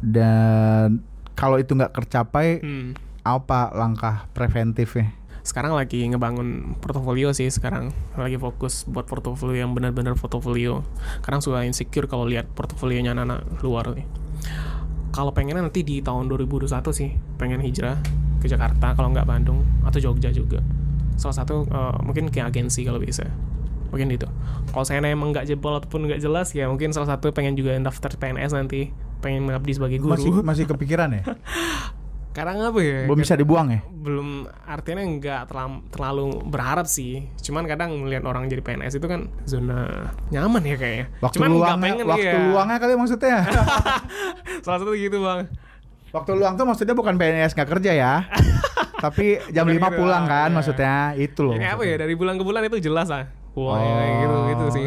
dan 0.02 1.04
kalau 1.38 1.62
itu 1.62 1.78
nggak 1.78 1.94
tercapai 1.94 2.64
Hmm. 2.64 2.96
apa 3.22 3.76
langkah 3.76 4.26
preventifnya? 4.32 5.12
Sekarang 5.44 5.76
lagi 5.76 6.04
ngebangun 6.08 6.80
portofolio 6.80 7.32
sih 7.32 7.48
sekarang 7.48 7.92
lagi 8.16 8.36
fokus 8.36 8.84
buat 8.84 9.08
portofolio 9.08 9.64
yang 9.64 9.72
benar-benar 9.76 10.16
portofolio. 10.16 10.84
Kadang 11.24 11.40
suka 11.44 11.64
insecure 11.64 12.08
kalau 12.08 12.28
lihat 12.28 12.48
portofolionya 12.52 13.16
anak-anak 13.16 13.64
luar 13.64 13.96
nih. 13.96 14.08
Kalau 15.12 15.32
pengennya 15.32 15.64
nanti 15.64 15.88
di 15.88 16.04
tahun 16.04 16.28
2021 16.32 16.68
sih 16.92 17.16
pengen 17.40 17.64
hijrah 17.64 18.00
ke 18.44 18.48
Jakarta 18.48 18.92
kalau 18.96 19.12
nggak 19.12 19.28
Bandung 19.28 19.64
atau 19.88 20.00
Jogja 20.04 20.32
juga. 20.36 20.60
Salah 21.16 21.36
satu 21.44 21.64
eh, 21.68 21.98
mungkin 22.04 22.28
ke 22.28 22.44
agensi 22.44 22.84
kalau 22.84 23.00
bisa. 23.00 23.28
Mungkin 23.98 24.14
itu. 24.14 24.30
Kalau 24.70 24.86
saya 24.86 25.02
emang 25.02 25.34
nggak 25.34 25.50
jebol 25.50 25.74
ataupun 25.82 26.06
nggak 26.06 26.22
jelas 26.22 26.54
ya 26.54 26.70
mungkin 26.70 26.94
salah 26.94 27.18
satu 27.18 27.34
pengen 27.34 27.58
juga 27.58 27.74
daftar 27.82 28.14
PNS 28.14 28.54
nanti 28.54 28.94
pengen 29.26 29.50
mengabdi 29.50 29.74
sebagai 29.74 29.98
guru. 29.98 30.14
Masih 30.14 30.32
masih 30.46 30.64
kepikiran 30.70 31.18
ya? 31.18 31.26
Sekarang 32.38 32.62
apa 32.62 32.78
ya? 32.86 33.10
Belum 33.10 33.18
bisa 33.18 33.34
dibuang 33.34 33.74
ya? 33.74 33.82
belum 34.08 34.48
artinya 34.64 35.04
nggak 35.04 35.42
terlalu, 35.52 35.78
terlalu 35.92 36.26
berharap 36.48 36.88
sih 36.88 37.28
cuman 37.44 37.68
kadang 37.68 37.92
melihat 38.00 38.24
orang 38.24 38.48
jadi 38.48 38.64
PNS 38.64 39.04
itu 39.04 39.08
kan 39.12 39.28
zona 39.44 40.08
nyaman 40.32 40.64
ya 40.64 40.76
kayaknya 40.80 41.06
Waktu 41.20 41.36
cuman 41.36 41.50
luangnya, 41.52 41.84
pengen 41.84 42.06
waktu 42.08 42.24
iya. 42.32 42.48
luangnya 42.48 42.78
kali 42.80 42.94
maksudnya. 42.96 43.38
salah 44.64 44.80
satu 44.80 44.96
gitu 44.96 45.20
bang 45.20 45.52
waktu 46.16 46.32
luang 46.40 46.56
tuh 46.56 46.64
maksudnya 46.64 46.96
bukan 46.96 47.20
PNS 47.20 47.52
nggak 47.52 47.70
kerja 47.78 47.92
ya. 47.92 48.14
Tapi 48.98 49.38
jam 49.54 49.70
5 49.70 49.78
gitu, 49.78 49.86
pulang 49.94 50.26
kan 50.26 50.50
iya. 50.50 50.56
maksudnya 50.56 50.96
itu 51.20 51.42
loh. 51.46 51.54
ini 51.54 51.68
apa 51.68 51.84
ya 51.86 52.02
dari 52.02 52.16
bulan 52.18 52.40
ke 52.40 52.44
bulan 52.48 52.66
itu 52.66 52.80
jelas 52.80 53.12
ah 53.12 53.28
wah 53.58 53.82
kayak 53.82 54.14
gitu 54.22 54.38
gitu 54.54 54.66
sih. 54.70 54.86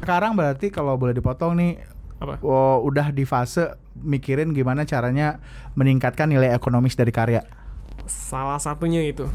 Sekarang 0.00 0.32
berarti 0.32 0.72
kalau 0.72 0.96
boleh 0.96 1.12
dipotong 1.12 1.52
nih 1.60 1.72
apa 2.20 2.36
oh, 2.44 2.84
udah 2.84 3.12
di 3.12 3.24
fase 3.24 3.76
mikirin 3.96 4.52
gimana 4.52 4.84
caranya 4.84 5.40
meningkatkan 5.76 6.28
nilai 6.28 6.52
ekonomis 6.52 6.96
dari 6.96 7.12
karya. 7.12 7.44
salah 8.10 8.58
satunya 8.58 9.06
itu 9.06 9.30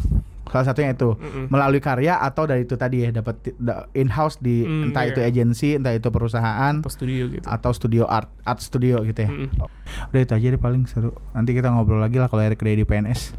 Salah 0.45 0.63
satunya 0.63 0.91
itu 0.91 1.12
Mm-mm. 1.12 1.47
melalui 1.47 1.79
karya 1.79 2.17
atau 2.17 2.43
dari 2.43 2.62
itu 2.62 2.75
tadi 2.75 2.99
ya 2.99 3.12
dapat 3.12 3.34
da- 3.55 3.84
in-house 3.91 4.38
di 4.38 4.62
Hmm, 4.62 4.88
entah 4.88 5.03
iya. 5.03 5.10
itu 5.10 5.17
agensi, 5.19 5.73
entah 5.73 5.91
itu 5.91 6.08
perusahaan 6.08 6.71
atau 6.75 6.88
studio 6.88 7.27
gitu 7.27 7.43
atau 7.43 7.69
studio 7.69 8.01
art 8.05 8.29
art 8.41 8.60
studio 8.60 8.99
gitu 9.03 9.19
ya. 9.19 9.27
Mm-mm. 9.27 9.47
Udah 10.08 10.21
itu 10.21 10.31
aja 10.31 10.45
deh 10.47 10.58
paling 10.58 10.86
seru. 10.86 11.12
Nanti 11.31 11.51
kita 11.51 11.67
ngobrol 11.67 11.97
lagi 11.97 12.15
lah 12.15 12.25
kalau 12.25 12.41
Eric 12.41 12.58
udah 12.58 12.73
di 12.73 12.84
PNS. 12.84 13.19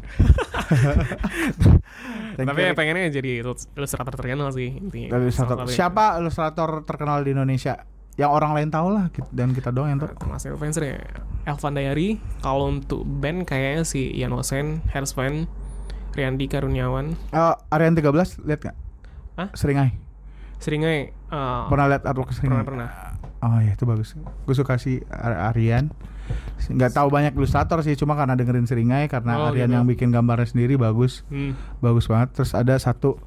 Tapi 2.37 2.59
ya 2.61 2.71
pengennya 2.71 3.09
jadi 3.09 3.41
ilus- 3.41 3.65
ilustrator 3.73 4.13
terkenal 4.13 4.51
sih 4.51 4.69
intinya 4.69 5.17
Ilustrator. 5.17 5.63
Satunya. 5.63 5.73
Siapa 5.73 6.03
ilustrator 6.17 6.69
terkenal 6.83 7.21
di 7.21 7.31
Indonesia? 7.31 7.81
Yang 8.13 8.29
orang 8.31 8.51
lain 8.51 8.67
tahu 8.67 8.87
lah 8.91 9.03
dan 9.29 9.53
kita 9.53 9.69
doang 9.69 9.91
yang 9.91 9.99
tahu. 9.99 10.09
termasuk 10.17 10.51
influencer 10.51 10.83
ya 10.83 10.97
Elvan 11.45 11.71
Dayari 11.71 12.17
kalau 12.41 12.67
untuk 12.67 13.05
band 13.05 13.45
kayaknya 13.45 13.83
si 13.83 14.09
Ian 14.11 14.33
Osen, 14.33 14.81
Herspan, 14.87 15.45
Riandi 16.17 16.45
Karuniawan 16.45 17.13
Eh, 17.29 17.53
Arian 17.69 17.93
13 17.93 18.09
lihat 18.41 18.59
nggak? 18.59 18.77
Hah? 19.37 19.49
Seringai. 19.53 19.93
Seringai 20.57 21.13
uh, 21.29 21.69
Pernah 21.69 21.85
lihat 21.87 22.03
artwork 22.03 22.33
Seringai? 22.33 22.65
pernah 22.65 22.89
pernah 22.89 22.89
Oh 23.37 23.61
iya 23.61 23.71
itu 23.71 23.85
bagus. 23.85 24.17
Gue 24.17 24.51
suka 24.51 24.81
si 24.81 24.97
Ar- 25.07 25.53
Arian. 25.53 25.93
Nggak 26.67 26.89
tahu 26.91 27.07
banyak 27.07 27.31
ilustrator 27.31 27.79
sih, 27.79 27.93
cuma 27.93 28.17
karena 28.17 28.33
dengerin 28.33 28.65
Seringai 28.65 29.05
karena 29.05 29.37
Oh, 29.37 29.47
Arian 29.47 29.69
gitu. 29.69 29.77
yang 29.77 29.85
bikin 29.85 30.09
gambarnya 30.09 30.49
sendiri 30.49 30.73
bagus, 30.73 31.21
hmm. 31.27 31.53
bagus 31.77 32.09
banget. 32.09 32.33
Terus 32.33 32.51
ada 32.51 32.73
satu 32.75 33.21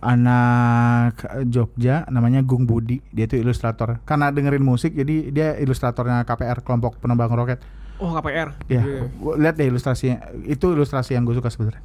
anak 0.00 1.14
Jogja 1.46 2.08
namanya 2.08 2.40
Gung 2.40 2.64
Budi, 2.64 3.04
dia 3.06 3.24
itu 3.24 3.36
ilustrator. 3.36 4.00
Karena 4.02 4.28
dengerin 4.28 4.60
musik, 4.60 4.92
jadi 4.92 5.28
dia 5.28 5.48
ilustratornya 5.54 6.24
KPR 6.24 6.60
kelompok 6.60 6.96
penembang 6.98 7.30
roket. 7.30 7.60
oh 7.96 8.10
KPR 8.12 8.56
Ya, 8.66 8.80
Iya. 8.80 9.12
gua 9.12 9.36
lihat 9.36 9.54
deh 9.54 9.68
ilustrasinya. 9.68 10.18
Itu 10.42 10.72
ilustrasi 10.72 11.12
yang 11.12 11.22
gue 11.22 11.36
suka 11.36 11.52
sebenarnya. 11.52 11.84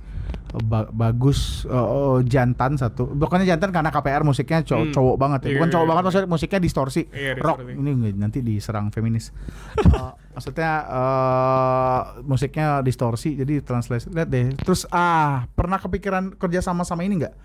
Ba- 0.56 0.88
bagus 0.88 1.66
oh, 1.66 1.76
oh, 1.76 2.18
jantan 2.22 2.76
satu. 2.76 3.10
Pokoknya 3.10 3.44
jantan 3.46 3.70
karena 3.70 3.90
KPR 3.90 4.22
musiknya 4.22 4.62
cow- 4.62 4.82
Hmm. 4.82 4.94
cowok 4.94 5.16
banget 5.16 5.40
ya. 5.42 5.48
Iya, 5.48 5.56
Bukan 5.56 5.68
iya, 5.68 5.74
cowok 5.74 5.84
iya. 5.84 5.92
banget 5.92 6.04
maksudnya 6.04 6.30
musiknya 6.30 6.60
distorsi. 6.60 7.02
Iya, 7.08 7.32
Rock. 7.36 7.58
distorsi. 7.60 7.74
Ini 7.76 7.92
nanti 8.16 8.40
diserang 8.40 8.88
feminis. 8.90 9.32
Eh, 9.76 10.14
maksudnya 10.36 10.72
eh, 10.86 12.00
musiknya 12.22 12.68
distorsi 12.80 13.34
jadi 13.34 13.60
translate. 13.60 14.06
Lihat 14.08 14.28
deh. 14.28 14.46
Terus 14.58 14.84
ah, 14.90 15.48
pernah 15.50 15.78
kepikiran 15.78 16.36
kerja 16.36 16.60
sama 16.60 16.84
sama 16.84 17.02
ini 17.02 17.18
nggak? 17.18 17.36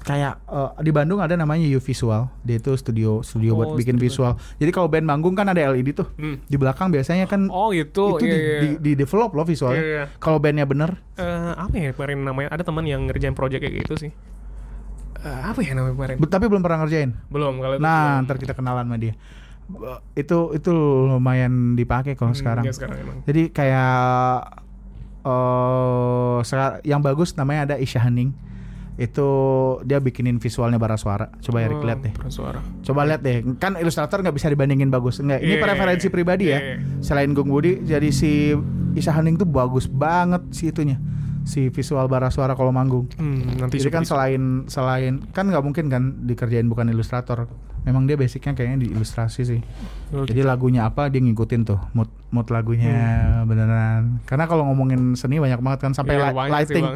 Kayak 0.00 0.40
eh, 0.42 0.70
di 0.80 0.90
Bandung 0.90 1.18
ada 1.18 1.34
namanya 1.34 1.64
U 1.66 1.78
Visual. 1.78 2.30
Dia 2.40 2.56
itu 2.56 2.72
studio 2.74 3.20
studio 3.20 3.52
buat 3.54 3.66
Oh, 3.66 3.74
bikin 3.74 3.96
studio. 3.96 4.06
visual. 4.06 4.32
Jadi 4.56 4.70
kalau 4.70 4.86
band 4.86 5.04
manggung 5.04 5.32
kan 5.32 5.44
ada 5.44 5.60
LED 5.70 5.92
tuh. 5.94 6.08
hmm. 6.12 6.46
Di 6.46 6.56
belakang 6.56 6.88
biasanya 6.88 7.24
kan 7.24 7.48
oh 7.48 7.68
itu, 7.70 8.16
itu 8.16 8.24
iya, 8.24 8.30
di, 8.30 8.38
iya. 8.38 8.58
di, 8.60 8.68
di 8.78 8.92
develop 8.94 9.32
loh 9.32 9.42
visualnya. 9.42 9.76
Iya, 9.76 9.90
iya. 9.90 10.04
Kalau 10.16 10.38
bandnya 10.38 10.64
bener, 10.64 11.00
Eh, 11.14 11.52
apa 11.52 11.74
ya 11.74 11.90
kemarin 11.90 12.22
namanya 12.22 12.48
ada 12.50 12.62
teman 12.62 12.84
yang 12.84 13.04
ngerjain 13.04 13.34
project 13.34 13.60
kayak 13.60 13.82
gitu 13.82 13.96
sih 13.98 14.12
Eh, 15.20 15.40
apa 15.44 15.60
ya 15.60 15.76
namanya 15.76 15.92
kemarin 15.94 16.16
tapi 16.24 16.48
belum 16.48 16.62
pernah 16.62 16.80
ngerjain. 16.80 17.12
belum 17.28 17.60
kalau 17.60 17.74
itu 17.76 17.82
Nah, 17.82 18.00
belum. 18.14 18.24
ntar 18.24 18.36
kita 18.38 18.52
kenalan 18.54 18.88
sama 18.88 18.96
dia. 18.96 19.12
Itu 20.12 20.52
itu 20.52 20.72
lumayan 21.06 21.74
dipakai 21.74 22.14
kalau 22.14 22.30
Hmm, 22.30 22.40
sekarang. 22.40 22.64
iya, 22.64 22.72
sekarang 22.72 22.96
emang 22.98 23.16
Jadi 23.24 23.42
kayak 23.48 23.92
eh 25.20 26.38
seka- 26.42 26.80
yang 26.82 27.00
bagus 27.00 27.32
namanya 27.34 27.66
ada 27.66 27.76
Isya 27.76 28.00
Hening. 28.02 28.32
Itu 28.96 29.28
dia 29.82 29.96
bikinin 29.96 30.36
visualnya 30.36 30.76
bara 30.76 30.96
suara. 30.96 31.32
Coba 31.40 31.62
Erik 31.62 31.78
Oh, 31.78 31.86
lihat 31.86 32.00
deh. 32.02 32.12
suara 32.28 32.60
Coba 32.82 33.04
lihat 33.04 33.20
deh. 33.20 33.40
Kan 33.56 33.76
ilustrator 33.76 34.20
nggak 34.20 34.34
bisa 34.34 34.48
dibandingin 34.48 34.88
bagus. 34.88 35.18
Enggak, 35.18 35.40
ini 35.40 35.56
Iya, 35.56 35.62
preferensi 35.62 36.06
iya, 36.06 36.12
pribadi 36.12 36.44
ya. 36.46 36.58
iya, 36.58 36.68
iya. 36.74 36.76
Selain 37.00 37.32
Gung 37.32 37.48
Budi, 37.48 37.80
jadi 37.80 38.08
si 38.10 38.52
Isya 38.92 39.12
Hening 39.14 39.36
tuh 39.36 39.48
bagus 39.48 39.88
banget 39.88 40.44
si 40.50 40.68
itunya. 40.68 41.00
Si 41.50 41.66
visual 41.68 42.06
bara 42.06 42.30
suara 42.30 42.54
kalau 42.54 42.70
manggung. 42.70 43.10
hmm, 43.10 43.58
nanti 43.58 43.76
Jadi 43.76 43.90
kan 43.90 44.06
selain 44.06 44.42
selain 44.64 45.18
kan 45.34 45.44
nggak 45.44 45.60
mungkin 45.60 45.90
kan 45.90 46.02
dikerjain 46.22 46.64
bukan 46.64 46.86
ilustrator. 46.88 47.50
Memang 47.80 48.04
dia 48.04 48.14
basicnya 48.14 48.52
kayaknya 48.52 48.84
di 48.84 48.88
ilustrasi 48.92 49.42
sih. 49.42 49.60
Oh, 50.12 50.22
Jadi 50.22 50.44
lagunya 50.44 50.84
apa 50.84 51.08
dia 51.08 51.18
ngikutin 51.18 51.60
tuh 51.64 51.80
mood 51.90 52.06
mood 52.28 52.46
lagunya 52.46 52.92
beneran. 53.42 54.20
Karena 54.22 54.44
kalau 54.44 54.68
ngomongin 54.68 55.16
seni 55.16 55.40
banyak 55.40 55.58
banget 55.58 55.80
kan 55.82 55.92
sampai 55.92 56.14
Hmm. 56.14 56.20
Iya, 56.20 56.28
li- 56.28 56.36
sih, 56.36 56.52
lighting 56.52 56.86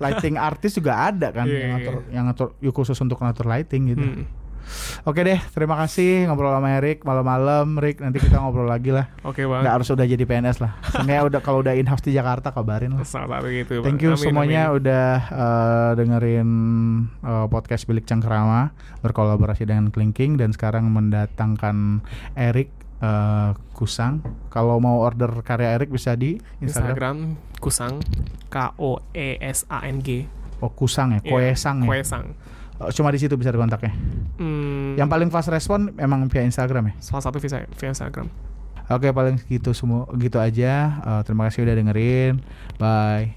lighting 0.00 0.34
artis 0.34 0.72
juga 0.74 0.92
ada 1.06 1.28
kan 1.30 1.44
Iya, 1.44 1.54
yang 1.54 1.60
iya. 1.60 1.70
ngatur 1.76 1.94
yang 2.10 2.24
ngatur 2.26 2.48
khusus 2.72 2.96
untuk 2.98 3.20
ngatur 3.20 3.46
lighting 3.46 3.94
gitu. 3.94 4.02
Hmm. 4.02 4.24
Oke 5.02 5.20
deh, 5.24 5.40
terima 5.52 5.74
kasih 5.80 6.28
ngobrol 6.28 6.52
sama 6.52 6.76
Erik 6.76 7.02
malam-malam, 7.02 7.80
Rick. 7.80 8.04
Nanti 8.04 8.20
kita 8.20 8.38
ngobrol 8.38 8.68
lagi 8.68 8.92
lah. 8.92 9.08
Oke 9.24 9.48
bang. 9.48 9.62
Nggak 9.64 9.74
harus 9.80 9.88
udah 9.90 10.06
jadi 10.06 10.24
PNS 10.24 10.58
lah. 10.60 10.72
Seenggaknya 10.92 11.22
udah 11.26 11.40
kalau 11.40 11.58
udah 11.64 11.74
in 11.74 11.88
house 11.88 12.04
di 12.04 12.12
Jakarta 12.12 12.52
kabarin 12.52 12.94
lah. 12.94 13.04
Salah 13.08 13.40
satu 13.40 13.48
gitu. 13.48 13.80
Thank 13.80 14.00
Bang. 14.00 14.04
you 14.04 14.10
Amin, 14.12 14.22
semuanya 14.22 14.62
amin. 14.68 14.76
udah 14.82 15.08
uh, 15.32 15.90
dengerin 15.96 16.48
uh, 17.22 17.46
podcast 17.48 17.84
Bilik 17.88 18.04
Cengkerama 18.04 18.70
berkolaborasi 19.00 19.64
dengan 19.64 19.88
Klinking 19.88 20.36
dan 20.36 20.52
sekarang 20.52 20.88
mendatangkan 20.92 22.04
Erik 22.36 22.68
uh, 23.00 23.56
Kusang. 23.72 24.20
Kalau 24.52 24.76
mau 24.78 25.00
order 25.00 25.32
karya 25.40 25.76
Erik 25.76 25.88
bisa 25.88 26.12
di 26.14 26.36
Instagram. 26.60 26.60
Instagram 26.60 27.16
Kusang 27.60 27.94
K 28.52 28.56
O 28.76 29.00
E 29.12 29.40
S 29.40 29.64
A 29.68 29.84
N 29.88 30.00
G. 30.04 30.24
Oh 30.60 30.68
Kusang 30.68 31.16
ya, 31.16 31.20
Iya, 31.24 31.30
Koesang 31.32 31.76
ya. 31.84 31.88
Koesang. 31.88 32.26
Oh, 32.80 32.88
Cuma 32.88 33.12
di 33.12 33.20
situ 33.20 33.36
bisa 33.36 33.52
dikontaknya. 33.52 33.92
Hmm, 34.40 34.96
Yang 34.96 35.08
paling 35.12 35.28
fast 35.28 35.52
respon 35.52 35.92
emang 36.00 36.24
via 36.26 36.40
Instagram 36.40 36.88
ya. 36.88 36.94
salah 36.98 37.20
satu 37.20 37.36
via, 37.36 37.68
via 37.68 37.88
Instagram. 37.92 38.24
Oke 38.88 39.12
paling 39.12 39.36
gitu 39.46 39.76
semua 39.76 40.08
gitu 40.16 40.40
aja. 40.40 40.96
Uh, 41.04 41.20
terima 41.20 41.44
kasih 41.46 41.68
udah 41.68 41.76
dengerin. 41.76 42.40
Bye. 42.80 43.28